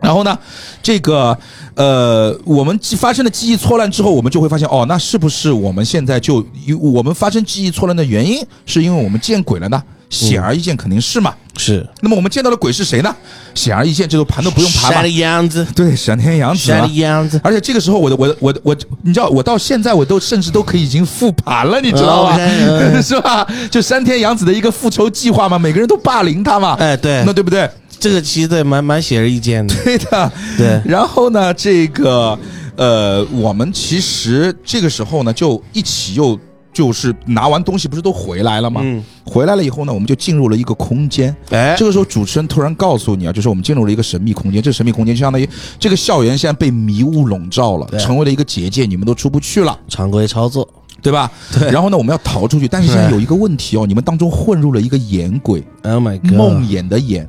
[0.00, 0.38] 然后呢，
[0.82, 1.36] 这个
[1.76, 6.44] 呃，我们记发生了记忆错乱之后，我们就会发现，哦，那是不是我们现在就
[6.80, 9.82] 我们发生记忆错乱的原因，是因为我们见鬼了呢？
[10.12, 11.34] 显而易见，肯定是嘛。
[11.58, 13.14] 是那么我们见到的鬼是谁呢？
[13.54, 15.08] 显而易见，这个盘都不用盘了晒的。
[15.10, 16.94] 样子，对，闪天杨子啊晒的。
[16.94, 22.38] 样子，而且这个时候，我的我的我的我，你知道，我到现在我都甚至都可以已经复盘了，你知道吧？
[23.02, 23.46] 是吧？
[23.70, 27.68] 就山田洋子的一个复仇计划嘛，每个人都霸凌他嘛，哎，对那，对不对？
[28.00, 32.36] 这个其实对蛮蛮显而易见的， 对的，对然后呢，这个
[32.76, 36.36] 呃，我们其实这个时候呢，就一起又
[36.72, 38.80] 就是拿完东西，不是都回来了吗？
[38.82, 41.34] 嗯，回来了以后呢，我们就进入了一个空间。
[41.50, 44.62] 哎，这个时候，主持人突然告诉你啊，就是我们进入了一个神秘空间。
[44.62, 45.48] 这个神秘空间就相当于
[45.78, 50.66] 这个校园现在被迷雾笼罩了，成为了一个结界，你们都出不去了，常规操作，
[51.02, 51.30] 对吧？
[51.52, 57.26] 对然后呢，我们要逃出去，但是现在有一个问题哦，你们当中混入了一个眼鬼，Oh my god，梦魇的魇。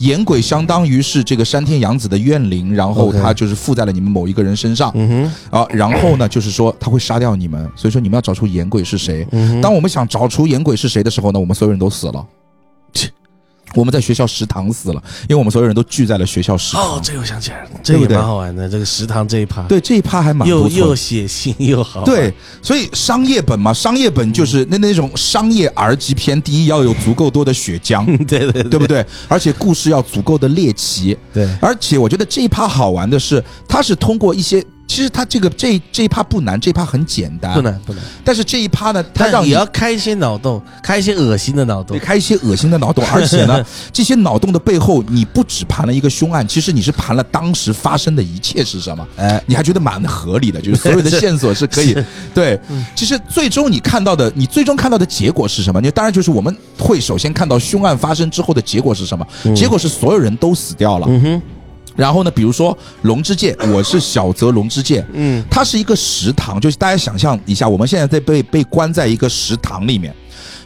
[0.00, 9.26] 眼鬼相当于是这个山田洋子的怨灵，然后它就是附在了你们某一个人身上嗯啊，然后呢，就是说他会杀掉你们，所以说你们要找出眼鬼是谁。
[9.32, 12.39] 嗯，当我们想找出眼鬼是谁的时候呢，我们所有人都死了切。
[13.74, 16.84] 我们在学校食堂死了，因为我们所有人都聚在了学校食堂。
[16.84, 18.16] 哦，这个我想起来了，这个对？
[18.16, 20.68] 蛮好玩的，这个食堂这一趴，，对这一趴还蛮又。
[20.70, 28.62] 又写信又好，对，所以商业本嘛，商业本就是那那种商业 R 级片，第一要有足够多的血浆， 对对。
[28.70, 29.04] 对不对？
[29.26, 37.62] 而且故事要足够的猎奇，对，而且我觉得这一趴好玩的是，它是通过一些，其实他这个这这一趴不难，这一趴很简单，不。
[37.62, 49.06] 难不难，但是这一趴呢，他让你也要开一些脑洞，开一些恶心的脑洞对，开一些恶心的脑洞， 而且呢，这些脑洞的背后，你不只盘了一个凶案，其实你是盘了当时发生的一切是什么。
[49.14, 51.96] 哎，你还觉得蛮合理的，就是所有的 线索是可以
[52.34, 52.58] 对。
[52.96, 55.80] 其实最终你看到的，你最终看到的结果是什么？
[55.80, 59.24] 你当然就是我们会首先看到凶案发生之后的结果是什么？
[59.54, 61.06] 结果是所有人都死掉了。
[61.08, 61.42] 嗯哼，
[61.96, 70.14] 然后呢，比如说龙之介，我是小泽龙之介，嗯，它是一个食堂，就是大家想象一下，我们现在在被被关在一个食堂里面，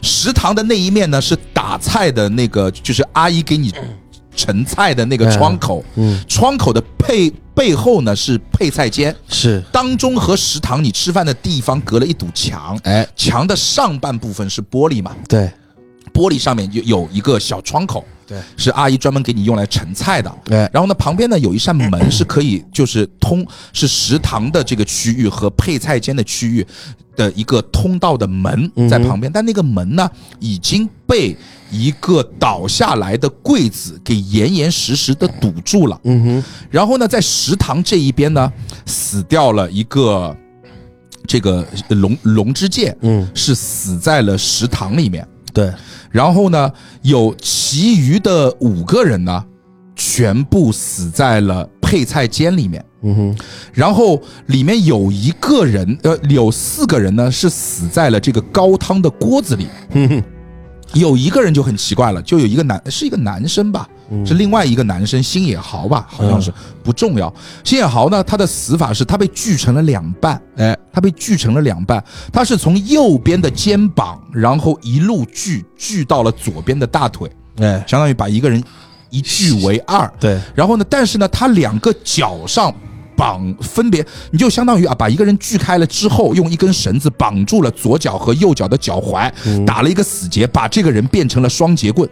[0.01, 3.73] 食堂的那一面呢是打菜的那个，就是阿姨给你
[4.35, 15.49] 盛菜的那个窗口，嗯，窗口的背背后呢是配菜间，是，当中和食堂你吃饭的地方隔了一堵墙，哎，墙的上半部分是玻璃嘛，对
[16.15, 20.33] 玻璃上面就有一个小窗口，对，是阿姨专门给你用来盛菜的。
[20.45, 26.65] 对，然后呢，旁边呢有一扇门是可以，就是通是食堂的这个区域和配菜间的区域
[27.17, 30.09] 的一个通道的门嗯在旁边，但那个门呢
[30.39, 31.35] 已经被
[31.69, 35.99] 一个倒下来的柜子给严严实实的堵住了。
[36.05, 38.49] 嗯哼，然后呢，在食堂这一边呢，
[38.85, 40.33] 死掉了一个
[41.27, 45.27] 这个龙龙之介，嗯，是死在了食堂里面。
[45.53, 45.73] 对，
[46.15, 49.43] 然后呢，有其余的五个人呢，
[49.97, 52.85] 全部死在了配菜间里面。
[53.03, 53.37] 嗯哼，
[53.73, 59.67] 然后里面有一个人，呃，有四个人呢是死在了这个高汤的锅子里。
[59.91, 60.23] 哼哼，
[60.93, 64.25] 有一个人就很奇怪了，就有一个男是一个男生吧，嗯。
[64.25, 67.33] 是另外一个男生星野豪吧，好像是、不重要。
[67.63, 78.63] 星野豪呢，他的死法是他被锯成了两半，哎，他被锯成了两半，他是从右边的肩膀，然后一路锯锯到了左边的大腿，哎，相当于把一个人
[79.09, 80.11] 一锯为二。
[80.19, 82.73] 对，然后呢，但是呢，他两个脚上
[83.15, 89.31] 绑分别，你就相当于啊，把一个人锯开了之后，用一根绳子绑住了左脚和右脚的脚踝，
[89.65, 92.09] 打了一个死结，把这个人变成了双节棍。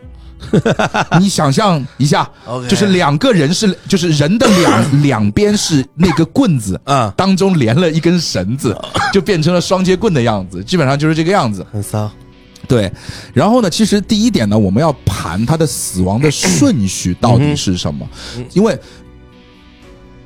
[1.22, 2.30] 你想象一下
[2.68, 8.78] 就是两个人是，就是人的两两边是那个棍子啊当中连了一根绳子，
[9.14, 11.66] 就变成了双节棍的样子，基本上就是这个样子。
[11.72, 12.12] 很骚，
[12.68, 12.92] 对，
[13.34, 18.06] 然后呢，其实第一点呢，我们要盘他的死亡的顺序到底是什么，
[18.52, 18.78] 因为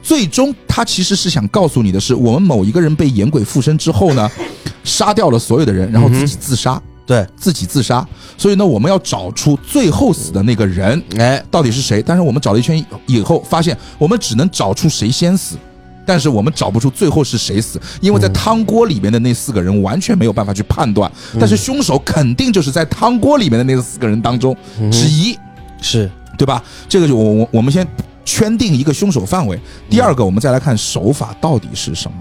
[0.07, 4.31] 最终他其实是想告诉你的是，我们某一个人被眼鬼附身之后呢，
[4.85, 8.07] 杀掉了所有的人，然后自己自杀，对，自己自杀。
[8.37, 12.01] 所以呢，我们要找出最后死的那个人哎，到底是谁。
[12.01, 15.57] 但是我们找了一圈以后，发现我们只能找出谁先死。
[16.05, 24.55] 但是我们找不出最后是谁死，因为在汤锅里面的那四个人完全没有办法去判断，但是凶手肯定就是在汤锅里面的那四个人当中
[24.89, 25.37] 之一，
[25.81, 26.63] 是，对吧？
[26.87, 27.85] 这个就我我我们先
[28.27, 29.57] 圈定一个凶手范围。
[29.89, 32.17] 第二个，我们再来看手法到底是什么。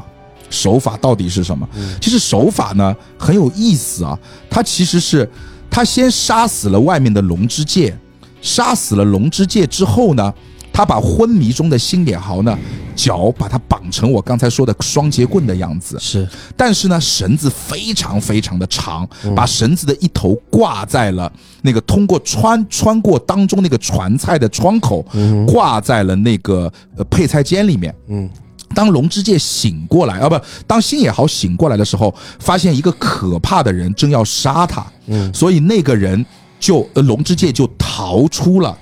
[0.49, 1.69] 手法到底是什么？
[2.01, 4.17] 其实手法呢很有意思啊，
[4.49, 5.29] 他其实是
[5.69, 7.99] 他先杀死了外面的龙之介，
[8.41, 10.33] 杀死了龙之介之后呢，
[10.77, 12.55] 他把昏迷中的星野豪呢
[12.95, 25.03] 脚把他绑成我刚才说的双节棍的样子，是，但是呢，绳子非常非常的长，把绳子的一头挂在了那个通过穿穿过当中那个传菜的窗口，
[25.47, 27.95] 挂在了那个呃配菜间里面。
[28.09, 28.29] 嗯，
[28.75, 36.23] 当龙之介醒过来，啊不，当星野豪醒过来的时候，发现一个可怕的人正要杀他，嗯，所以那个人
[36.61, 38.77] 就呃龙之介就逃出了，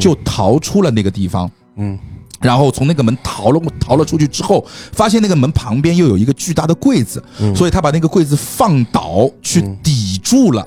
[0.00, 1.98] 就逃出了那个地方，嗯，
[2.40, 7.22] 然后从那个门逃了逃了出去之后，发现那个门旁边又有一个巨大的柜子，
[7.54, 10.66] 所以他把那个柜子放倒，去抵住了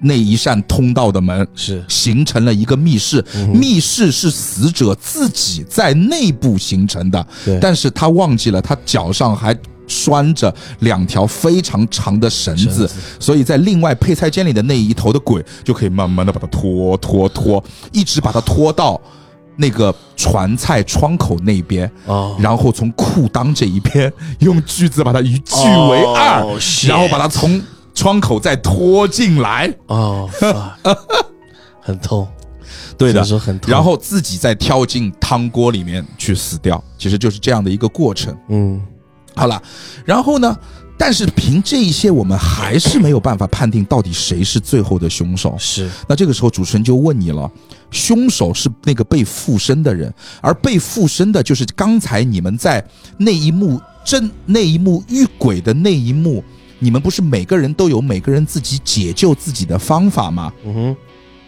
[0.00, 1.84] 那一扇通道的门，是。
[1.88, 3.24] 形成了一个密室。
[3.52, 9.56] 密室是死者自己在内部形成的对，但是他忘记了他脚上还。
[9.90, 12.88] 拴着两条非常长的绳子，
[13.18, 17.62] 所以在另外配菜间里的那一头的鬼就可以慢慢的把它拖拖拖，
[17.92, 18.98] 一直把它拖到
[19.56, 25.56] 那个传菜窗口那边，哦，然后从裤裆这一边用锯子把它一锯
[25.90, 27.60] 为二，哦然后把它从
[27.92, 29.70] 窗口再拖进来。
[29.88, 30.30] 哦
[31.82, 32.28] 很痛，
[32.96, 33.24] 对的。
[33.66, 38.36] 然后自己再跳进汤锅里面去死掉，其实就是这样的一个过程。
[38.48, 38.80] 嗯，
[39.34, 39.62] 好了，
[40.04, 40.56] 然后呢？
[41.02, 45.56] 但是凭这一些，我们还是没有办法判定到底谁是最后的凶手。
[45.58, 47.50] 是，那这个时候主持人就问你了，
[47.90, 50.12] 凶手是那个被附身的人，
[50.42, 52.84] 而被附身的就是刚才你们在
[53.16, 56.44] 那一幕真那一幕遇鬼的那一幕，
[56.78, 60.52] 你们不是每个人都有每个人自己解救自己的方法吗？
[60.66, 60.96] 嗯哼，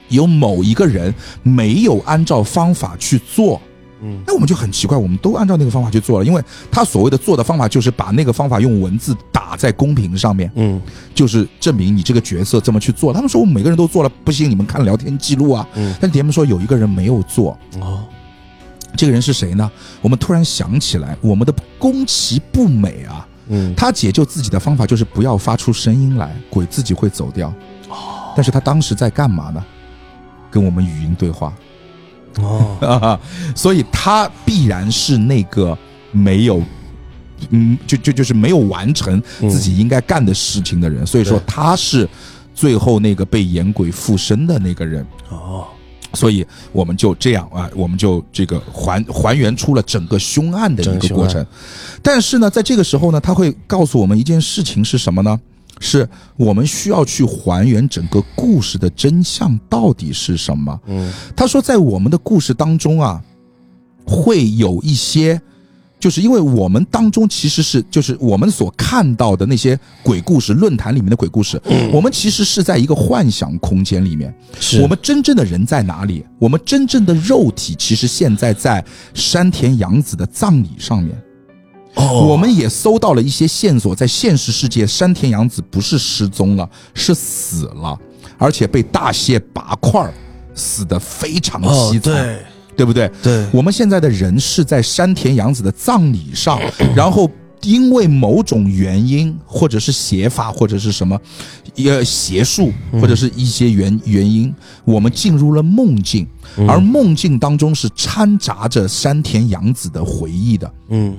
[0.08, 3.60] 有某一个人没有按照方法去做，
[4.02, 10.80] 嗯，那我们就很奇怪，我们都按照那个方法去做了，因为他所谓的做的方法就是把那个方法用文字打在公屏上面，嗯，
[11.14, 13.12] 就是证明你这个角色这么去做。
[13.12, 15.66] 他们说我们每个人都做了，不行，你们看聊天记录啊。
[15.74, 18.04] 嗯但他们说有一个人没有做，哦，
[18.96, 19.70] 这个人是谁呢？
[20.00, 27.48] 我们突然想起来，我们的宫崎不美啊，嗯，他解救自己的方法就是不要发出声音来，鬼自己会走掉。
[27.88, 29.64] 哦，但是他当时在干嘛呢？
[30.50, 31.52] 跟我们语音对话。
[32.40, 33.20] 哦，啊，
[33.54, 35.76] 所以他必然是那个
[36.10, 36.62] 没有，
[37.50, 42.08] 嗯，就就就是没有完成自己应该干的事情的人，所以说他是
[42.54, 45.06] 最后那个被眼鬼附身的那个人。
[45.28, 45.66] 哦，
[46.14, 51.44] 所以我们就这样啊，我们就这个还还原出了整个凶案的一个过程。
[52.02, 55.40] 但是呢，在这个时候呢，他会告诉我们一件事情是什么呢？
[55.82, 60.80] 是我们需要去还原整个故事的真相到底是什么。
[60.86, 63.20] 嗯他说，在我们的故事当中啊，
[64.06, 65.40] 会有一些，
[65.98, 71.60] 就是因为我们当中其实是就是我们所看到的那些鬼故事，论坛里面的鬼故事，
[71.92, 74.32] 我们其实是在一个幻想空间里面。
[74.60, 76.24] 是我们真正的人在哪里？
[76.38, 81.20] 我们真正的肉体其实现在在山田洋子的葬礼上面。
[81.94, 82.26] 哦。
[82.26, 87.98] 我们也搜到了一些线索，在现实世界，山田洋子不是失踪了，是死了，
[88.38, 90.12] 而且被大卸八块儿，
[90.54, 92.38] 死的非常哦凄惨，对。
[92.74, 93.06] 对不对？
[93.22, 93.46] 对。
[93.52, 96.58] 我们现在的人是在山田洋子的葬礼上，
[96.96, 97.30] 然后
[97.60, 101.20] 因为某种原因，或者是邪法，或者是什么，
[101.76, 104.52] 呃，邪术，或者是一些原原因，
[104.86, 106.26] 我们进入了梦境，
[106.66, 110.72] 而梦境当中是掺杂着山田洋子的回忆的。
[110.88, 111.14] 嗯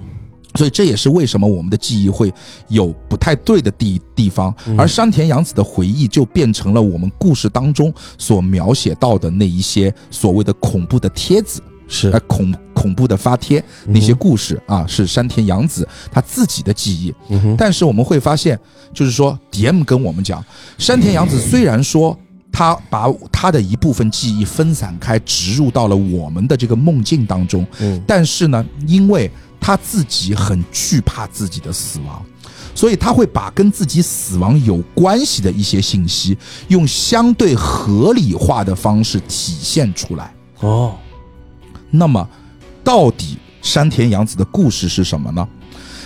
[0.56, 2.34] 所以这也是为什么我们的记忆会
[2.68, 12.10] 有不太对的地地方，而山田洋子的回忆就变成了我们故事当中所描写到的那一些所谓的恐怖的帖子，是。
[12.12, 17.14] 呃，恐恐怖的发帖那些故事啊，是山田洋子他自己的记忆。
[17.58, 18.60] 但是我们会发现，
[18.94, 20.44] 就是说，DM 跟我们讲，
[20.78, 22.18] 山田洋子虽然说
[22.52, 28.02] 他把他的一部分记忆分散开，植入到了我们的这个梦境当中，嗯。
[28.06, 29.32] 但是呢，因为
[29.64, 32.22] 他自己很惧怕自己的死亡，
[32.76, 36.38] 所以他会把跟自己死亡有关系的一些信息，
[36.68, 40.34] 用相对合理化的方式体现出来。
[40.60, 40.94] 哦
[41.90, 42.28] 那么，
[42.84, 45.48] 到底山田洋子的故事是什么呢？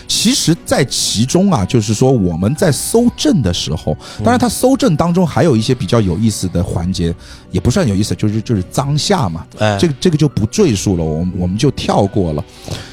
[0.07, 7.13] 其实，在其中啊，就是说我们在搜证的时候，当然，他搜证当中还有一些比较有意思的环节，
[7.51, 9.77] 也不算有意思，就是就是脏下嘛，哎。
[9.77, 12.43] 这个这个就不赘述了，我们我们就跳过了。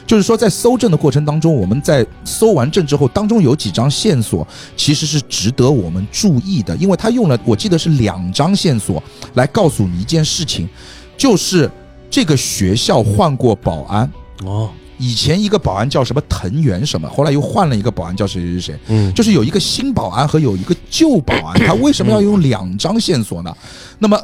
[0.07, 4.47] 就是说，在搜证的过程当中，我们在搜完证之后，当中有几张线索
[4.77, 9.03] 其实是值得我们注意的，因为他用了我记得是两张线索
[9.35, 10.69] 来告诉你一件事情，
[11.17, 11.71] 就是
[12.11, 14.11] 这个学校换过保安。
[14.45, 23.55] 哦以前一个保安叫什么藤原什么，后来又换了一个保安叫谁谁谁，嗯就是有一个新保安和有一个旧保安， 他为什么要用两张线索呢？
[23.99, 24.21] 那么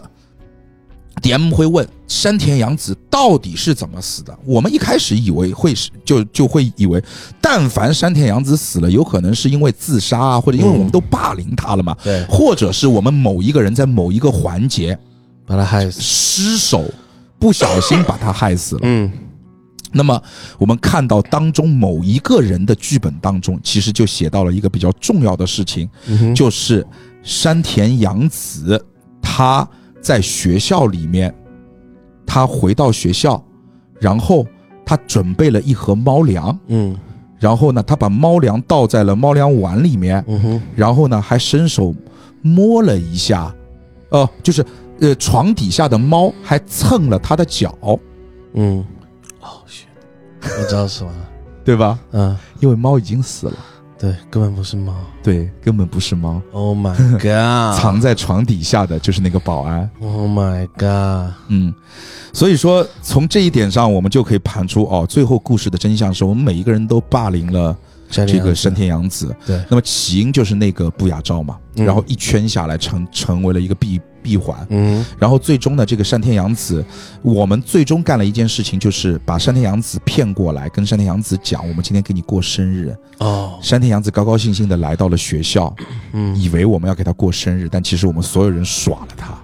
[1.22, 4.34] DM 会问山田洋子到底是怎么死的？
[4.44, 7.02] 我们一开始以为会是就就会以为，
[7.40, 14.98] 但凡山田洋子死了，有可能是因为自杀啊，或者因为我们都霸凌他了嘛，对或者是我们某一个人在某一个环节
[15.44, 16.84] 把他害死失手，
[17.38, 18.80] 不小心把他害死了。
[18.84, 19.10] 嗯
[19.92, 20.20] 那么
[20.58, 26.86] 我们看到当中某一个人的剧本当中，其实就写到了一个比较重要的事情，嗯就是
[27.22, 28.82] 山田洋子
[29.20, 29.68] 他
[30.00, 31.34] 在学校里面，
[32.24, 33.42] 他回到学校，
[33.98, 34.46] 然后
[34.84, 36.96] 他准备了一盒猫粮，嗯。
[37.38, 40.62] 然后呢，他把猫粮倒在了猫粮碗里面，嗯哼。
[40.76, 41.94] 然后呢还伸手
[42.42, 43.54] 摸了一下，
[44.10, 44.62] 哦、就是
[45.00, 47.74] 呃床底下的猫还蹭了他的脚，
[48.52, 48.84] 嗯
[49.40, 49.62] 哦
[50.42, 51.12] 我知道是什么
[51.64, 51.98] 对吧？
[52.12, 52.36] 嗯。
[52.60, 53.54] 因为猫已经死了。
[53.98, 54.94] 对根本不是猫。
[55.22, 59.90] 对，根本不是猫，Oh my god 藏在床底下的就是那个保安。
[60.00, 61.74] Oh my god 嗯，
[62.32, 67.76] 所以说从这一点上，我们就可以盘出哦，最后故事的真相是我们每一个人都霸凌了
[68.08, 69.36] 这个山田洋子。
[69.46, 69.62] 对。
[69.68, 71.84] 那么起因就是那个不雅照嘛，嗯。
[71.84, 74.66] 然后一圈下来成成为了一个闭闭环。
[74.70, 76.84] 嗯然后最终呢，这个山田洋子，
[77.22, 82.94] 我们最终干了一件事情，就是把山田洋子骗过来，跟山田洋子讲，我们今天给你过生日。
[83.18, 85.74] 哦山田洋子高高兴兴的来到了学校，
[86.12, 89.38] 嗯以为我们要给他过生日，但其实我们所有人耍了他，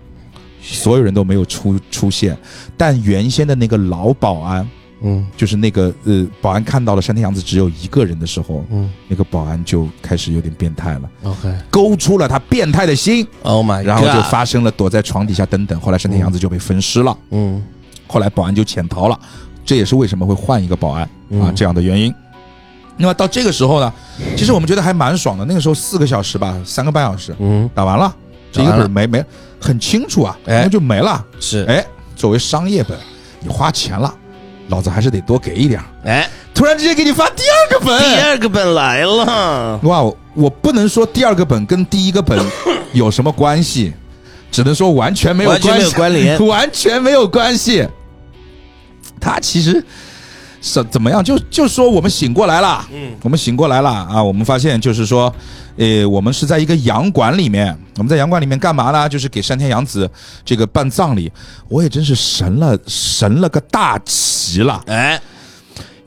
[0.62, 2.36] 所有人都没有出出现。
[2.76, 4.68] 但原先的那个老保安，
[5.03, 5.26] 嗯。
[5.36, 8.90] 就是那个呃保安看到了山田洋子只有一个人的时候，嗯。
[9.09, 11.55] 那个保安就开始有点变态了，OK。
[11.70, 15.80] 勾出了他变态的心，Oh my god 然后就发生了躲在床底下等等。
[15.80, 17.62] 后来山田洋子就被分尸了，嗯。
[18.07, 19.18] 后来保安就潜逃了，
[19.64, 22.14] 这也是为什么会换一个保安啊嗯这样的原因。
[22.97, 23.92] 那么到这个时候呢，
[24.36, 25.44] 其实我们觉得还蛮爽的。
[25.44, 27.68] 那个时候四个小时吧，三个半小时嗯。
[27.74, 28.14] 打完了，
[28.51, 29.22] 这一个本没没
[29.61, 30.62] 很清楚啊，哎。
[30.62, 31.22] 那就没了。
[31.38, 31.64] 是。
[31.64, 31.84] 哎，
[32.14, 32.97] 作为商业本，
[33.40, 34.14] 你花钱了，
[34.68, 35.86] 老子还是得多给一点儿。
[36.04, 42.42] 哎突然之间给你发第二个本，第二个本来了哇，我我不能说第二个本跟第一个本
[42.94, 43.92] 有什么关系，
[44.50, 47.86] 只能说完全没有完全没有关系，关 联完全没有关系。
[49.20, 49.84] 他其实
[50.62, 51.22] 是怎么样？
[51.22, 54.22] 就就说我们醒过来了，嗯我们醒过来了啊！
[54.22, 55.30] 我们发现就是说，
[55.76, 59.08] 呃，我们是在一个洋馆里面，我们在洋馆里面干嘛呢？
[59.08, 60.10] 就是给山田洋子
[60.44, 61.30] 这个办葬礼。
[61.68, 64.82] 我也真是神了，神了个大奇了！
[64.86, 65.20] 哎，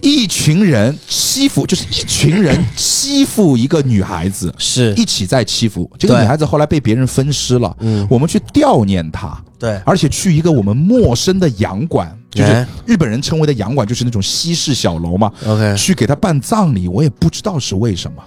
[0.01, 6.45] 一群人欺负，就是一群人欺负一个女孩子，是一起在欺负这个女孩子。
[6.45, 9.39] 后来被别人分尸了，嗯我们去悼念她。
[9.59, 15.31] 对，而且去一个我们陌生的洋馆，就是哎日本人称为的洋馆，就是那种西式小楼嘛。
[15.45, 18.23] OK 去给他办葬礼，我也不知道是为什么。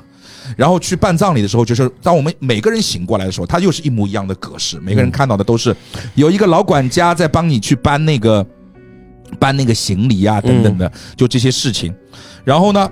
[0.57, 5.75] 然后去办葬礼的时候，就是当我们每个人醒过来的时候，他又是一模一样的格式，每个人看到的都是
[6.15, 8.47] 有一个老管家在帮你去搬那个
[9.39, 11.95] 搬那个行李啊等等的，就这些事情。
[12.45, 12.91] 然后呢？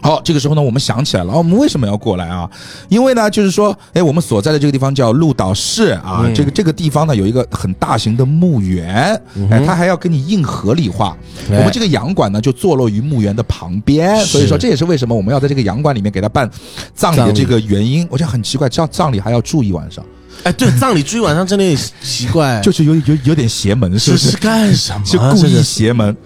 [0.00, 2.48] 好，这个时候呢，我们想起来了，哦，我们为什么要过来啊？
[2.88, 9.20] 因为呢，就是说，哎，我们所在的这个地方叫鹿岛市啊，嗯这个这个地方呢有一个很大型的墓园，
[9.50, 11.16] 哎，它还要跟你硬合理化。
[11.48, 16.48] 我们这个洋馆呢就坐落于墓园的旁边，是所以说这也是为什么我们要在这个洋馆里面给他办
[16.94, 18.06] 葬礼的这个原因。
[18.10, 20.04] 我觉得很奇怪，葬葬礼还要住一晚上，
[20.44, 24.36] 哎，对，葬礼住一晚上真的奇怪， 就是有有有点邪门，是不是是？
[24.36, 25.04] 干什么？
[25.04, 26.16] 是故意这个邪门。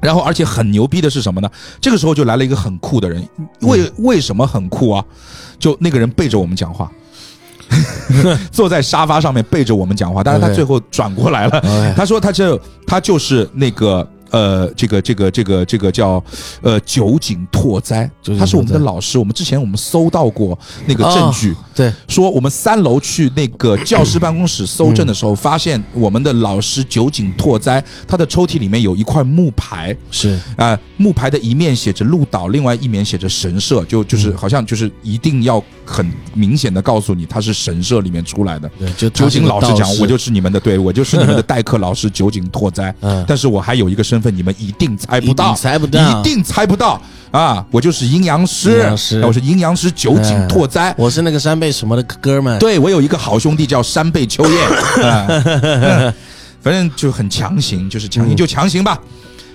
[0.00, 1.50] 然后，而且很牛逼的是什么呢？
[1.80, 3.26] 这个时候就来了一个很酷的人，
[3.60, 5.04] 为为什么很酷啊？
[5.58, 6.90] 就那个人背着我们讲话，
[8.52, 14.08] 坐在沙发上面背着我们讲话，但是他最后转过来了，他说他这他就是那个。
[14.30, 16.22] 呃，这个这个这个这个叫
[16.62, 19.18] 呃酒井拓哉他是我们的老师。
[19.18, 38.70] 我们之前我们搜到过那个证据，对，说我们三楼去那个教师办公室搜证的时候，发现我们的老师酒井拓哉，他的抽屉里面有一块木牌，是啊、木牌的一面写着鹿岛，另外一面写着神社，就就是好像就是一定要很明显的告诉你他是神社里面出来的。
[38.78, 42.94] 对，就酒井老师讲，我就就是你们的，对我就是你们的 代课老师酒井拓哉。
[43.00, 47.00] 嗯但是我还有一个身份，你们一定猜不到，猜不到一定猜不到
[47.30, 47.64] 啊！
[47.70, 48.82] 我就是阴阳师，
[49.22, 50.94] 我是阴阳师酒井拓哉。
[50.96, 54.62] 我是那个山贝什么的哥们，对我有一个好兄弟叫山贝秋叶，
[55.04, 56.14] 啊嗯
[56.60, 58.98] 反正就很强行，就是强行嗯就强行吧。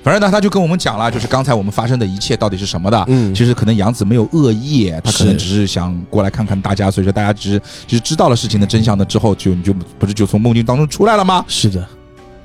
[0.03, 3.05] 反正呢，他就跟我们讲了，就是刚才我们发生的一切到底是什么的。
[3.07, 11.43] 嗯其实可能杨子没有恶意，他可能只是想过来看看大家，所以说大家只是只是知道了事情的真相的之后，就你就不是就从梦境当中出来了吗？
[11.47, 11.87] 是的，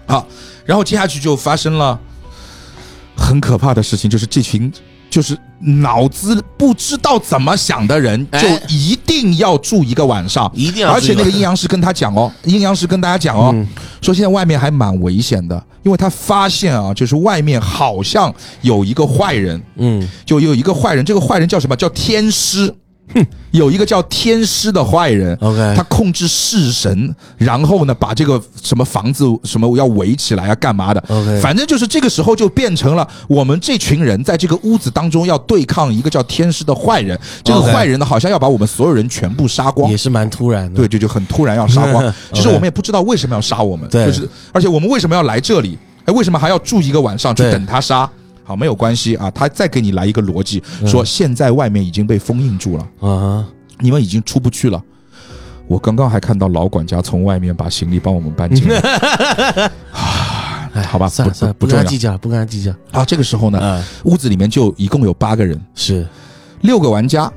[0.07, 0.25] 好，
[0.65, 1.99] 然后接下去就发生了
[3.19, 4.73] 很可怕的事情，就是这群
[5.11, 13.67] 就是脑子不知道怎么想的人，就哎一定要住一个晚上，一定要而且那个阴阳师跟他讲哦，阴阳师跟大家讲哦，嗯。
[14.01, 21.75] 说现在外面还蛮危险的，因为他发现啊，就是外面好像有一个坏人，嗯，就有一个坏人，这个坏人叫什么？
[21.75, 22.73] 叫天师。
[23.51, 37.19] 有一个叫天师的坏人 OK 他控制式神，然后呢，把这个什么房子什么要围起来啊，干嘛的 OK 反正就是这个时候就变成了我们这群人在这个屋子当中要对抗一个叫天师的坏人。
[37.45, 39.97] 这个坏人呢，好像要把我们所有人全部杀光也。
[39.97, 42.15] 是蛮突然的，对，就就很突然要杀光。
[42.33, 45.77] 其实我们也不知道为什么要杀我们，对就是而且我们为什么要来这里？
[46.05, 48.09] 哎，为什么还要住一个晚上去等他杀？
[48.49, 53.47] 好，没有关系啊，他再给你来一个逻辑，嗯说现在外面已经被封印住了，啊
[53.79, 54.83] 你们已经出不去了。
[55.67, 59.71] 我刚刚还看到老管家从外面把行李帮我们搬进来，
[60.89, 61.99] 好吧，不算了算了，不跟他计。
[61.99, 66.07] 较，不跟他计较，啊，这个时候呢，啊，屋子里面就一共有八个人，是
[66.63, 67.31] 六个玩家，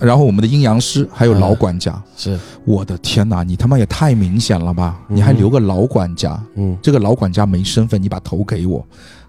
[0.00, 2.02] 然后我们的阴阳师还有老管家。
[2.16, 4.98] 是，我的天哪，你他妈也太明显了吧！
[5.06, 8.84] 你还留个老管家，嗯，这个老管家没身份，你把头给我。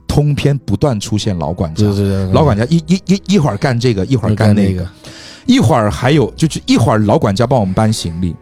[0.10, 1.86] 通篇不断出现老管家。
[1.86, 4.86] 对，对对，老管家一一一一会儿干这个，一会儿干那个，
[5.46, 8.36] 一会儿还有就是一会儿老管家帮我们搬行李，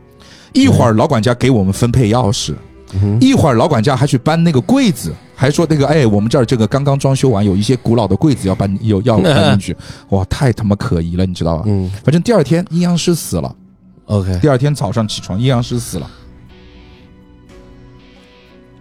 [0.53, 2.55] 一会儿老管家给我们分配钥匙，
[2.93, 9.77] 嗯一会儿老管家还去搬那个柜子，还说那个哎，我们这儿这个刚刚装修完，有一些古老的柜子要搬，有要 搬进去，
[10.09, 11.63] 哇，太他妈可疑了，你知道吧？
[11.67, 11.91] 嗯。
[12.03, 13.53] 反正第二天阴阳师死了
[14.05, 16.09] ，，OK，第二天早上起床，阴阳师死了，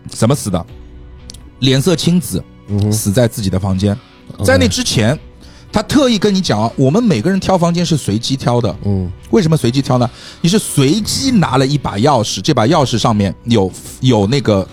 [0.09, 0.64] 怎么死的？
[1.61, 3.96] 脸色青紫，嗯，死在自己的房间。
[4.44, 5.18] 在那之前，
[5.72, 8.74] 他特意跟你讲，我们每个人挑房间是随机挑的。
[8.84, 10.08] 嗯为什么随机挑呢？
[10.40, 14.66] 你是随机拿了一把钥匙，这把钥匙上面有有那个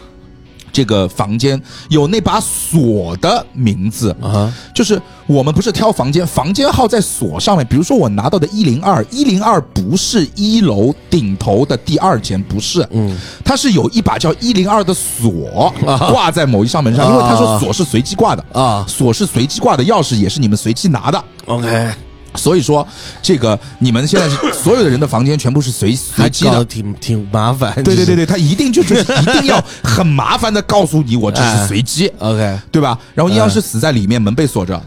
[0.73, 7.65] 这个房间有那把锁的名字，啊，就是我们不是挑房间，房间号在锁上面。
[7.65, 13.15] 比如说我拿到的一零二，一零二不是一楼顶头的第二间，不是，嗯。
[13.45, 18.83] 它是有一把叫一零二的锁啊挂在某一扇门上，因为他说锁是随机挂的，啊。
[18.87, 21.23] 锁是随机挂的，钥匙也是你们随机拿的。
[21.45, 21.91] ，OK，
[22.35, 22.87] 所以说，
[23.21, 26.51] 这个你们现在是 所有的人的房间全部是随随还机的。
[26.51, 27.73] 得挺挺麻烦。
[27.83, 32.97] 对对对对，他一定就就是 一定要很麻烦的告诉你，我这是随机，，OK 对吧？
[33.13, 34.81] 然后阴阳师死在里面，门被锁着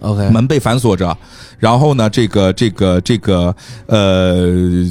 [0.00, 1.16] ，OK，门被反锁着，
[1.58, 3.54] 然后呢，这个这个这个
[3.86, 4.84] 呃，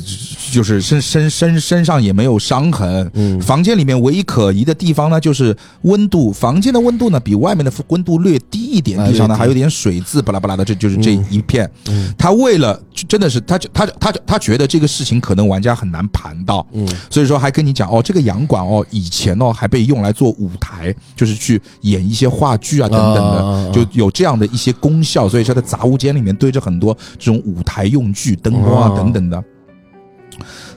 [0.52, 3.40] 就是身身身身上也没有伤痕，嗯。
[3.42, 11.26] 房间里面唯一可疑的地方呢，就是温度，房间的温度呢比外面的温度略低一点，啊地上呢还有点水渍，巴拉巴拉的，这就是这嗯。
[11.30, 11.70] 一片。
[11.88, 16.88] 嗯他为了真的是他他他他觉得这个事情可能玩家很难盘到，嗯。
[17.10, 29.44] 所以说还跟你讲哦，这个洋馆哦，以前哦还被用来做舞台，就是去演一些话剧啊等等的，就有这样的一些功效，所以说在杂物间里面堆着很多这种舞台用具、灯光啊哦等等的。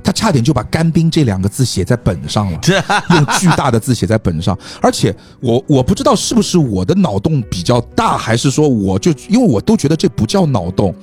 [0.03, 2.59] 他差点就把“干冰”这两个字写在本上了，
[3.15, 4.59] 用巨大的字写在本上。
[4.81, 10.95] 而且我我不知道是不是我的脑洞比较大，还是说我就因为我都觉得这不叫脑洞。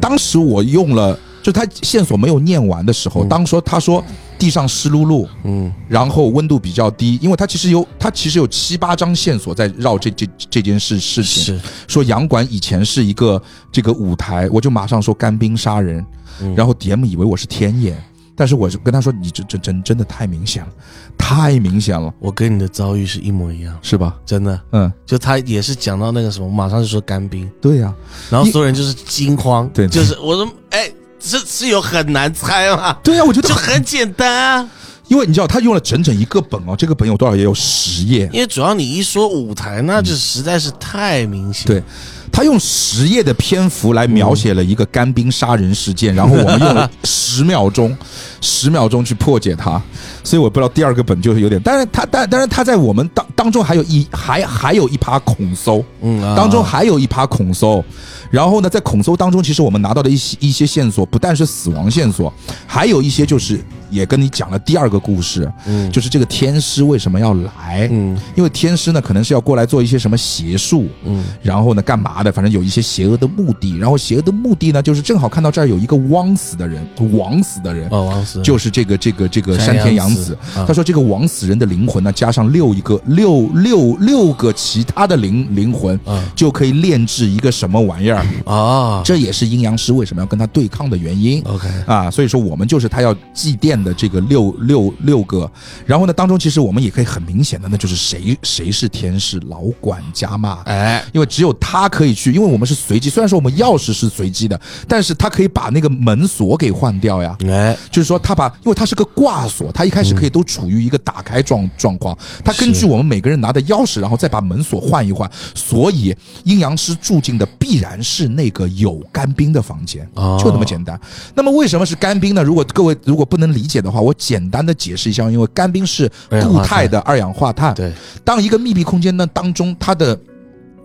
[0.00, 1.18] 当时我用了，
[1.48, 4.04] 就他线索没有念完的时候，当说他说
[4.38, 5.72] 地上湿漉漉，嗯。
[5.88, 11.42] 然后温度比较低，因为他其实有他其实有七八张线索在绕这这这件事事情。
[11.42, 11.60] 是。
[11.86, 13.42] 说洋馆以前是一个
[13.72, 16.04] 这个舞台，我就马上说干冰杀人，
[16.42, 16.54] 嗯。
[16.54, 17.96] 然后 DM 以为我是天眼，
[18.36, 20.68] 但是我就跟他说你这这真真的太明显了，
[21.16, 24.14] 太明显了，我跟你的遭遇是一模一样，是吧？
[24.26, 24.60] 真的。
[24.72, 27.94] 嗯，就他也是讲到那个什么，马上就说干冰，对呀、
[28.28, 29.88] 然后所有人就是惊慌，对。
[29.88, 32.96] 就是我说，哎，这是有很难猜吗？
[33.02, 34.68] 对呀、我觉得就很简单啊，
[35.08, 37.42] 因为你知道他用了整整一个本哦，这个本有多少页？
[37.42, 41.66] 有十页，因为主要你一说舞台，那就实在是太明显。
[41.66, 41.82] 对，
[42.30, 47.96] 他用十页的篇幅来描写了一个干冰杀人事件，然后我们用了十秒钟，
[48.40, 49.82] 十秒钟去破解它，
[50.28, 57.82] 所以我不知道第二个本就是有点，但是他但但是他在我们当当中还有一还还有一趴恐搜，嗯啊，当中还有一趴恐搜，
[58.30, 62.30] 然后呢，在恐搜当中，其实我们拿到的一些一些线索，不但是死亡线索，
[62.66, 63.58] 还有一些就是
[63.90, 67.88] 也跟你讲了第二个故事，嗯就是这个天师为什么要来？
[67.90, 72.30] 嗯因为天师呢，可能是要过来做一些什么邪术，嗯然后呢，干嘛的？
[72.30, 73.78] 反正有一些邪恶的目的。
[73.78, 80.17] 然后邪恶的目的呢，就是正好看到这儿有一个枉死的人，枉死的人，哦，枉死就是这个这个这个山田洋子。
[80.54, 80.64] 啊。
[80.66, 86.22] 他说这个枉死人的灵魂呢，加上六一个六六六个其他的灵灵魂，啊。
[86.34, 88.24] 就可以炼制一个什么玩意儿。
[88.44, 89.02] 啊。
[89.04, 91.42] 这也是阴阳师为什么要跟他对抗的原因。
[91.44, 95.50] ，OK，啊，所以说我们就是他要祭奠的这个六六六个，
[95.86, 107.36] 然后呢，当中其实我们也可以很明显的，那就是谁谁是天使老管家嘛，哎，因为只有他可以去，因为我们是随机，虽然说我们钥匙是随机的，但是他可以把那个门锁给换掉呀。
[107.46, 112.16] 哎，就是说，他把，因为他是个挂锁，他一开始可以都处于一个打开状状况。
[112.44, 115.30] 它根据我们每个人拿的钥匙，然后再把门锁换一换。
[115.54, 120.98] 所以，阴阳师住进的必然是那个有干冰的房间，哦就那么简单。
[121.34, 122.42] 那么为什么是干冰呢？
[122.42, 126.10] 如果各位如果不能理解的话，我简单的解释一下，因为干冰是
[126.42, 127.74] 固态的二氧化碳。
[127.74, 127.92] 对，
[128.24, 130.18] 当一个密闭空间呢当中，它的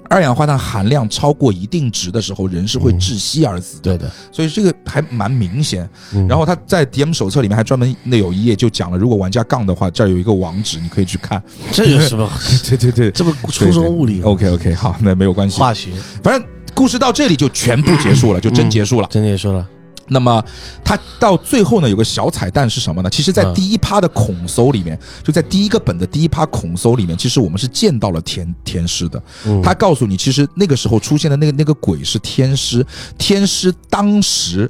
[0.09, 3.81] 二氧化碳含量超过一定值的时候，人是会窒息而死的。
[3.81, 5.89] 对的，所以这个还蛮明显。
[6.13, 11.41] 嗯然后他在 DM 手册里面还专门那有一页就讲了，如果玩家杠的话，这儿有一个网址，你可以去看。
[11.71, 12.29] 这有什么？
[12.67, 15.59] 对对对这不初中物理、OK OK，好，那没有关系。
[15.59, 15.91] 化学，
[16.23, 19.07] 反正故事到这里就全部结束了，就真结束了。
[19.09, 19.67] 真的也说了，
[20.07, 20.43] 那么
[20.83, 23.09] 他到最后呢，有个小彩蛋是什么呢？
[23.09, 29.21] 其实，在嗯第一趴的孔搜里面，就在第一个本的第一趴孔搜里面，其实我们是见到了天天师的。
[29.45, 32.85] 嗯他告诉你，其实那个时候出现的那个那个鬼是天师，
[33.17, 34.69] 天师当时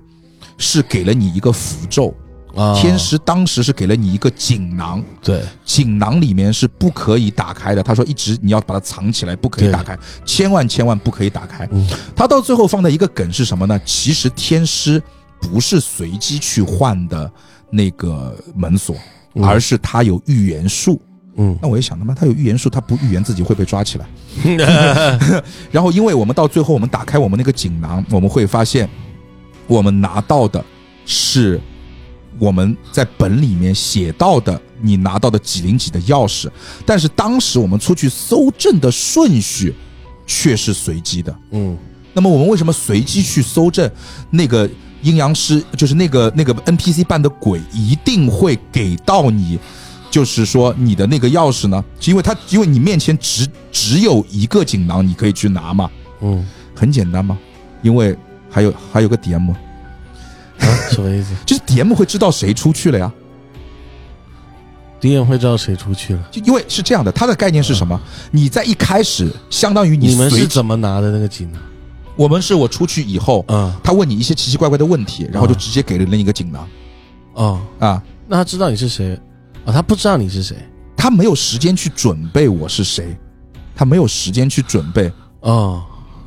[0.58, 2.14] 是给了你一个符咒，
[2.56, 7.82] 啊天师当时是给了你一个锦囊，对，锦囊里面是不可以打开的。
[7.82, 11.68] 他说一直你要把它藏起来，不可以打开，千万千万不可以打开。
[11.72, 13.80] 嗯他到最后放的一个梗是什么呢？
[13.84, 15.02] 其实天师
[15.44, 17.32] 不是随机去换的
[17.70, 18.96] 那个门锁，
[19.36, 21.02] 嗯而是他有预言术。
[21.36, 24.06] 嗯那我一想，他妈他有预言术，他不预言自己会被抓起来。
[25.72, 28.88] 然后，因为我们到最后，我们打开我们那个锦囊，我们会发现，
[29.66, 30.64] 我们拿到的
[31.08, 31.60] 是
[32.38, 36.48] 我们在本里面写到的你拿到的几零几的钥匙，
[36.86, 39.74] 但是当时我们出去搜证的顺序
[40.28, 41.36] 却是随机的。
[41.52, 41.76] 嗯
[42.14, 43.90] 那么我们为什么随机去搜证？
[44.30, 44.70] 那个
[45.04, 49.60] 阴阳师就是那个那个 NPC 扮的鬼，一定会给到你，
[50.10, 51.84] 就是说你的那个钥匙呢？
[52.00, 55.90] 是因为他因为你面前只只有一个锦囊，你可以去拿嘛，
[56.22, 56.44] 嗯，
[56.74, 57.38] 很简单嘛。
[57.82, 58.18] 因为
[58.50, 59.58] 还有还有个 DM，啊，
[60.90, 61.34] 什么意思？
[61.46, 63.12] 就是 DM 会知道谁出去了呀。
[65.02, 66.26] 敌人会知道谁出去了？
[66.32, 68.00] 就因为是这样的，它的概念是什么？
[68.32, 71.62] 你在一开始相当于你们随是怎么拿的那个锦囊？
[72.16, 73.74] 我们是我出去以后，嗯。
[73.84, 76.68] 他问你一些奇奇怪怪的问题，然后就直接给了另一个锦囊。
[77.34, 79.20] 哦，啊，那他知道你是谁？
[79.66, 80.56] 哦，他不知道你是谁。
[80.96, 83.18] 他没有时间去准备我是谁，
[83.76, 85.12] 他没有时间去准备，
[85.42, 85.84] 哦，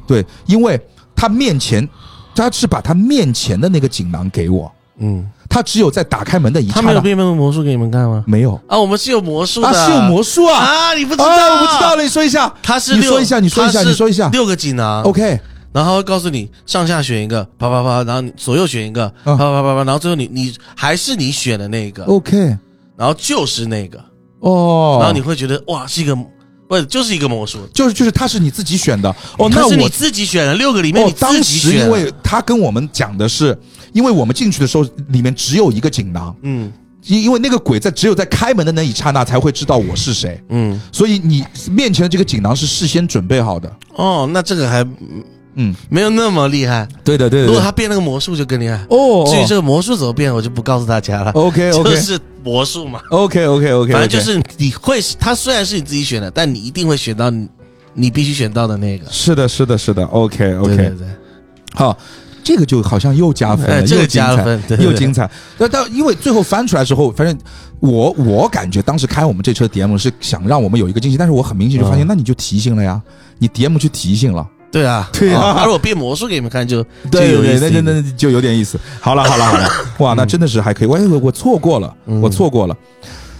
[0.06, 0.78] 对，因为
[1.14, 1.88] 他面前，
[2.34, 8.22] 他是把他面前的那个锦囊给我，嗯，他只有在打开门的一刹那，他没有变魔术给你们看吗？
[8.26, 8.60] 没有。
[8.66, 11.24] 啊，我们是有魔术的，啊，是有魔术啊，啊，你不知道？
[11.24, 14.28] 啊，我不知道了，你说一下，他是六你说一下，你说一下，你说一下。
[14.28, 15.40] 六个锦囊，OK，
[15.72, 19.36] 然后他会告诉你上下选一个，啪啪啪，然后你左右选一个，啪啊。
[19.36, 22.36] 啪啪啪，然后最后你你还是你选的那个，OK，
[22.96, 24.02] 然后就是那个，
[24.40, 26.16] 哦，然后你会觉得哇，是一个
[26.68, 27.58] 不就是一个魔术？
[27.72, 29.08] 就是就是他是你自己选的。
[29.38, 31.78] 哦，那是你自己选的，六个里面哦你，当自己选的。
[31.78, 33.56] 时因为他跟我们讲的是，
[33.92, 36.72] 因为我们进去的时候里面只有一个锦囊，嗯。
[37.08, 40.80] 因因为那个鬼在只有在开门的那一刹那才会知道我是谁，嗯。
[40.90, 43.72] 所以你面前的这个锦囊是事先准备好的。
[43.94, 44.84] 哦，那这个还
[45.56, 46.86] 嗯，没有那么厉害。
[47.02, 48.76] 对的对的如果他变那个魔术就更厉害。
[48.88, 51.30] 哦至于这个魔术怎么变，我就不告诉大家了。
[51.32, 57.48] OK 就 OK 是魔术嘛，OK OK OK，反正就是你会，他虽然是你自己选的，但你一定会选到你
[57.94, 59.10] 你必须选到的那个。
[59.10, 61.06] 是的是的是的 OK OK，对对，
[61.74, 61.96] 好。
[62.44, 65.28] 这个就好像又加分了，哎这个 又加了分又精彩。
[65.58, 67.36] 那到因为最后翻出来之后，反正
[67.80, 73.02] 我我感觉当时开我们这车 DM 是想让我们有一个惊喜，但是我很明显就发现，嗯那你就提醒了呀，
[73.38, 78.78] 你 DM 去提醒了，对啊，对啊而我变魔术给你们看就就对 对，有那那那就有点意思。
[79.00, 80.88] 好了好了好了， 哇，那真的是还可以。
[80.88, 82.76] 我我我错过了，嗯我错过了。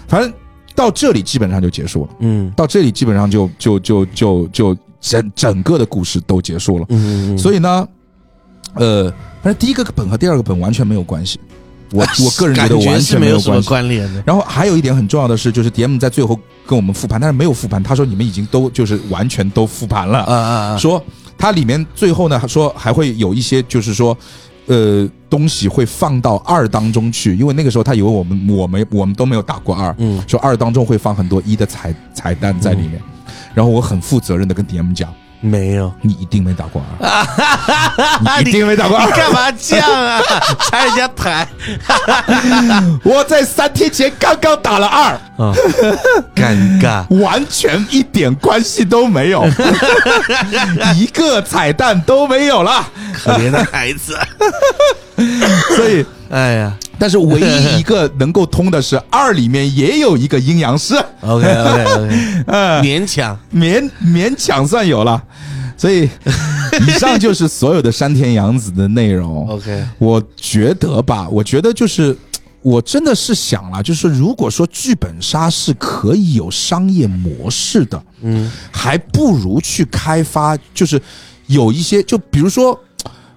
[0.09, 0.33] 反正
[0.75, 6.87] 到这里基本上就结束了，嗯到这里基本上就就就就就整整个的故事都结束了。
[6.89, 7.87] 嗯嗯，所以呢，
[8.75, 9.11] 呃，
[9.43, 11.39] 反正第一个本和第二个本完全没有关系，
[11.93, 14.23] 我 我个人觉得完全是没什么有关联的。
[14.27, 20.77] 然后还有一点很重要的是，就是 DM 在最后跟我们复盘，但是没有复盘，他说你们已经都就是完全都复盘了，啊啊啊！
[20.79, 21.03] 说
[21.39, 24.17] 它里面最后呢说还会有一些就是说。
[24.69, 33.01] 呃，东西会放到二当中去，因为那个时候他以为我们我们我们都没有打过二，嗯说二当中会放很多一的彩彩蛋在里面，
[33.55, 35.09] 然后我很负责任的跟 DM 讲，
[35.47, 40.21] 没有，你一定没打过二， 你一定没打过你二，干嘛这样啊？
[40.71, 41.47] 拆人家台。
[43.05, 45.55] 我在三天前刚刚打了二，啊，
[46.35, 47.05] 尴尬。
[47.21, 49.45] 完全一点关系都没有，
[50.97, 54.19] 一个彩蛋都没有了，可怜的孩子，
[55.77, 56.05] 所以。
[56.29, 62.43] 哎呀但是唯一一个能够通的是二里面也有一个阴阳师，，OK OK
[62.83, 65.23] 勉强，勉勉强算有了。
[65.77, 66.09] 所以
[66.89, 69.47] 以上就是所有的山田洋子的内容。
[69.49, 72.17] OK，我觉得吧，我觉得就是。
[72.63, 81.01] 我真的是想了，就是如果说剧本杀是可以有商业模式的，嗯还不如去开发，就是
[81.47, 82.77] 有一些，就比如说，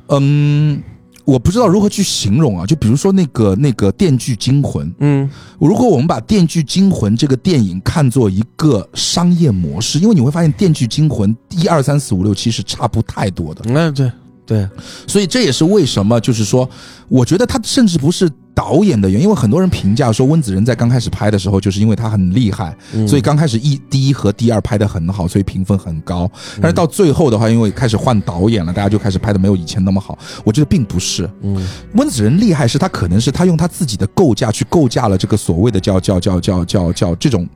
[0.08, 0.82] 嗯，
[1.30, 5.30] 我不知道如何去形容啊，就比如说那个那个《电锯惊魂》，嗯。
[5.60, 14.12] 如果我们把《电锯惊魂》这个电影看作一个商业模式，因为你会发现《电锯惊魂》一二三四五六七是差不太多的，那对
[14.46, 14.68] 对，
[15.06, 16.68] 所以这也是为什么就是说，
[17.08, 18.28] 我觉得它甚至不是
[18.60, 26.30] 导演的原因，因为很多人评价说温子仁在刚开始拍的时候，就是因为他很厉害，嗯所以刚开始一第一和第二拍的很好，所以评分很高。
[26.62, 30.20] 但是到最后的话，因为开始换导演了，大家就开始拍的没有以前那么好。
[30.44, 37.48] 我觉得并不是，嗯温子仁厉害是他可能是他用他自己的构架去构架了这个所谓的叫叫叫叫叫叫这种。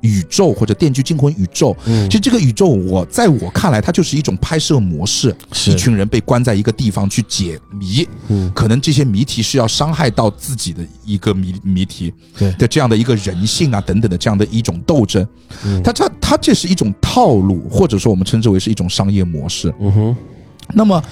[0.00, 2.08] 宇宙或者《电锯惊魂》宇宙，嗯。
[2.08, 5.34] 其实这个宇宙我在我看来，它就是一种拍摄模式，
[5.66, 8.50] 一群人被关在一个地方去解谜，嗯。
[8.54, 12.52] 可能这些谜题是要伤害到自己的一个谜谜题，对。
[12.52, 15.26] 的这样的一个人性啊等等的这样的一种斗争，
[15.64, 15.82] 嗯。
[15.82, 19.72] 它它它这是一种套路，或者说我们称之为是一种商业模式。
[19.80, 20.16] 嗯哼。
[20.72, 21.02] 那么，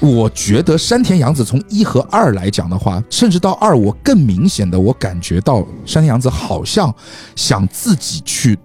[0.00, 6.94] 我觉得山田洋子从一和二来讲的话，甚至到二，我更明显的我感觉到山田洋子好像
[7.34, 8.58] 想自己去去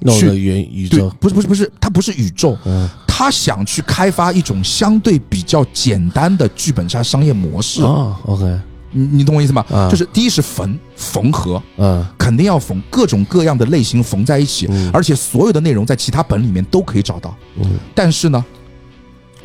[0.00, 2.88] 弄个元宇对宙，，不是不是不是，他不是宇宙，嗯。
[3.06, 7.82] 他想去开发一种相对比较简单的剧本杀商业模式。
[7.82, 8.44] 哦，OK，
[8.92, 9.64] 你你懂我意思吗？
[9.72, 9.90] 啊。
[9.90, 12.06] 就是第一是缝缝合，嗯。
[12.16, 14.88] 肯定要缝各种各样的类型缝在一起，嗯。
[14.92, 17.36] 而且所有的内容在其他本里面都可以找到。
[17.56, 18.44] 嗯，但是呢，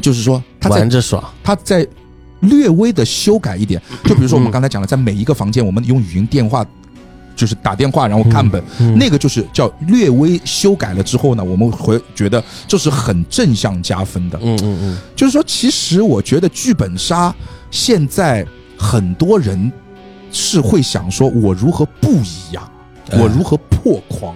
[0.01, 1.87] 就是说他在玩着爽，他在
[2.41, 6.65] 略微的修改一点，就比如说我们刚才讲了，在每一个房间我们用语音电话。
[7.35, 8.95] 就是打电话，然后看本，嗯。
[8.95, 14.37] 那个就是叫略微修改了之后呢，我们会觉得这是很正向加分的。
[14.43, 14.97] 嗯嗯嗯。
[15.15, 17.33] 就是说，其实我觉得剧本杀
[17.71, 18.45] 现在
[18.77, 19.71] 很多人
[20.31, 22.71] 是会想说，我如何不一样，
[23.09, 23.19] 哎。
[23.19, 24.35] 我如何破框，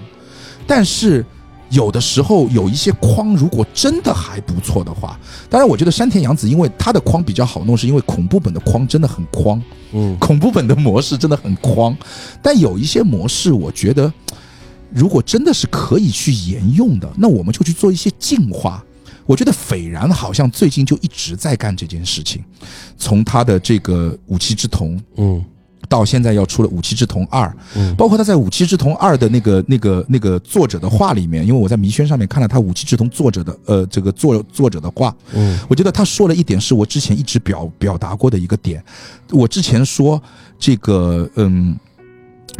[0.65, 1.23] 但是
[1.69, 5.19] 有的时候有一些框，如果真的还不错的话，
[5.49, 9.61] 当然我觉得山田洋子因为他的框比较好弄，是因为恐怖本的框真的很框，
[9.91, 10.17] 嗯。
[10.19, 11.95] 恐怖本的模式真的很框，
[12.41, 14.11] 但有一些模式，我觉得
[14.93, 18.83] 如果真的是可以去沿用的，那我们就去做一些进化。
[19.25, 22.41] 我觉得斐然好像最近就一直在干这件事情，
[22.97, 25.43] 从他的这个武器之瞳嗯
[25.89, 27.95] 到现在要出了《武器之瞳二》，嗯。
[27.95, 35.57] 包括他在《武器之瞳二》的那个、那个、那个作者的话里面，因为我在迷轩上面看了他《武器之瞳》作者的呃这个作作者的话，嗯。
[35.69, 38.83] 我觉得他说了一点是我之前一直表表达过的一个点。
[39.31, 40.21] 我之前说
[40.59, 41.77] 这个嗯，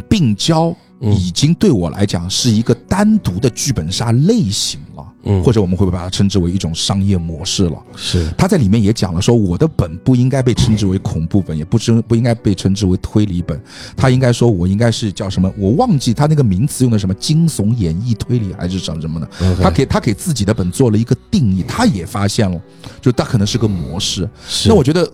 [0.10, 1.14] 病娇嗯。
[1.14, 7.78] 已经对我来讲是一个单独的剧本杀类型了，嗯，或者我们会不会把它称之为一种商业模式了？
[7.96, 13.60] 是他在里面也讲了说，我的本不应该被称之为恐怖本，也不称不应该被称之为推理本，
[13.96, 15.52] 他应该说我应该是叫什么？
[15.58, 19.30] 我忘记他那个名词用的什么惊悚演绎推理还是什么什么的。
[19.62, 22.62] 他给他给自己的本做了一个定义，他也发现了，
[23.02, 24.28] 就他可能是个模式。
[24.48, 25.10] 是那我觉得，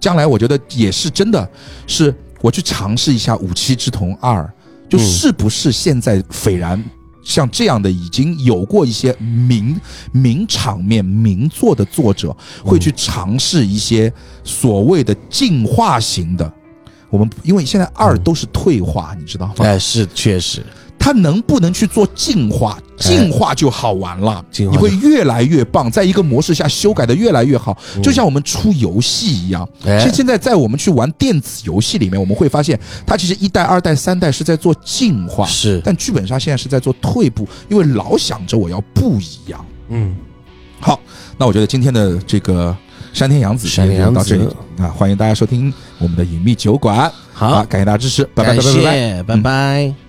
[0.00, 1.48] 将来我觉得也是真的
[1.86, 4.42] 是我去尝试一下《武器之瞳二》，
[4.90, 6.82] 就是不是现在斐然
[7.24, 9.80] 像这样的已经有过一些名
[10.12, 14.12] 名场面名作的作者，会去尝试一些
[14.44, 16.52] 所谓的进化型的。
[17.08, 19.54] 我们因为现在二都是退化，你知道吗？
[19.58, 20.64] 哎是确实
[21.04, 22.78] 它能不能去做进化？
[22.96, 29.68] 进化就好玩了，进化你会越来越棒，在一个模式下修改的越来越好，就像我们出游戏一样。
[29.84, 39.62] 哎其实现在在我们去玩电子游戏里面，我们会发现，它其实一代、二代、三代是在做进化，是但剧本杀现在是在做退步，因为老想着我要不一样。
[39.90, 40.16] 嗯
[40.80, 40.98] 好，
[41.36, 42.74] 那我觉得今天的这个
[43.12, 48.94] 山田洋子山田洋子就到这里啊，欢迎大家收听我们的隐秘酒馆，好啊，感谢大家支持，拜拜感拜拜拜拜。
[48.94, 50.03] 谢拜拜。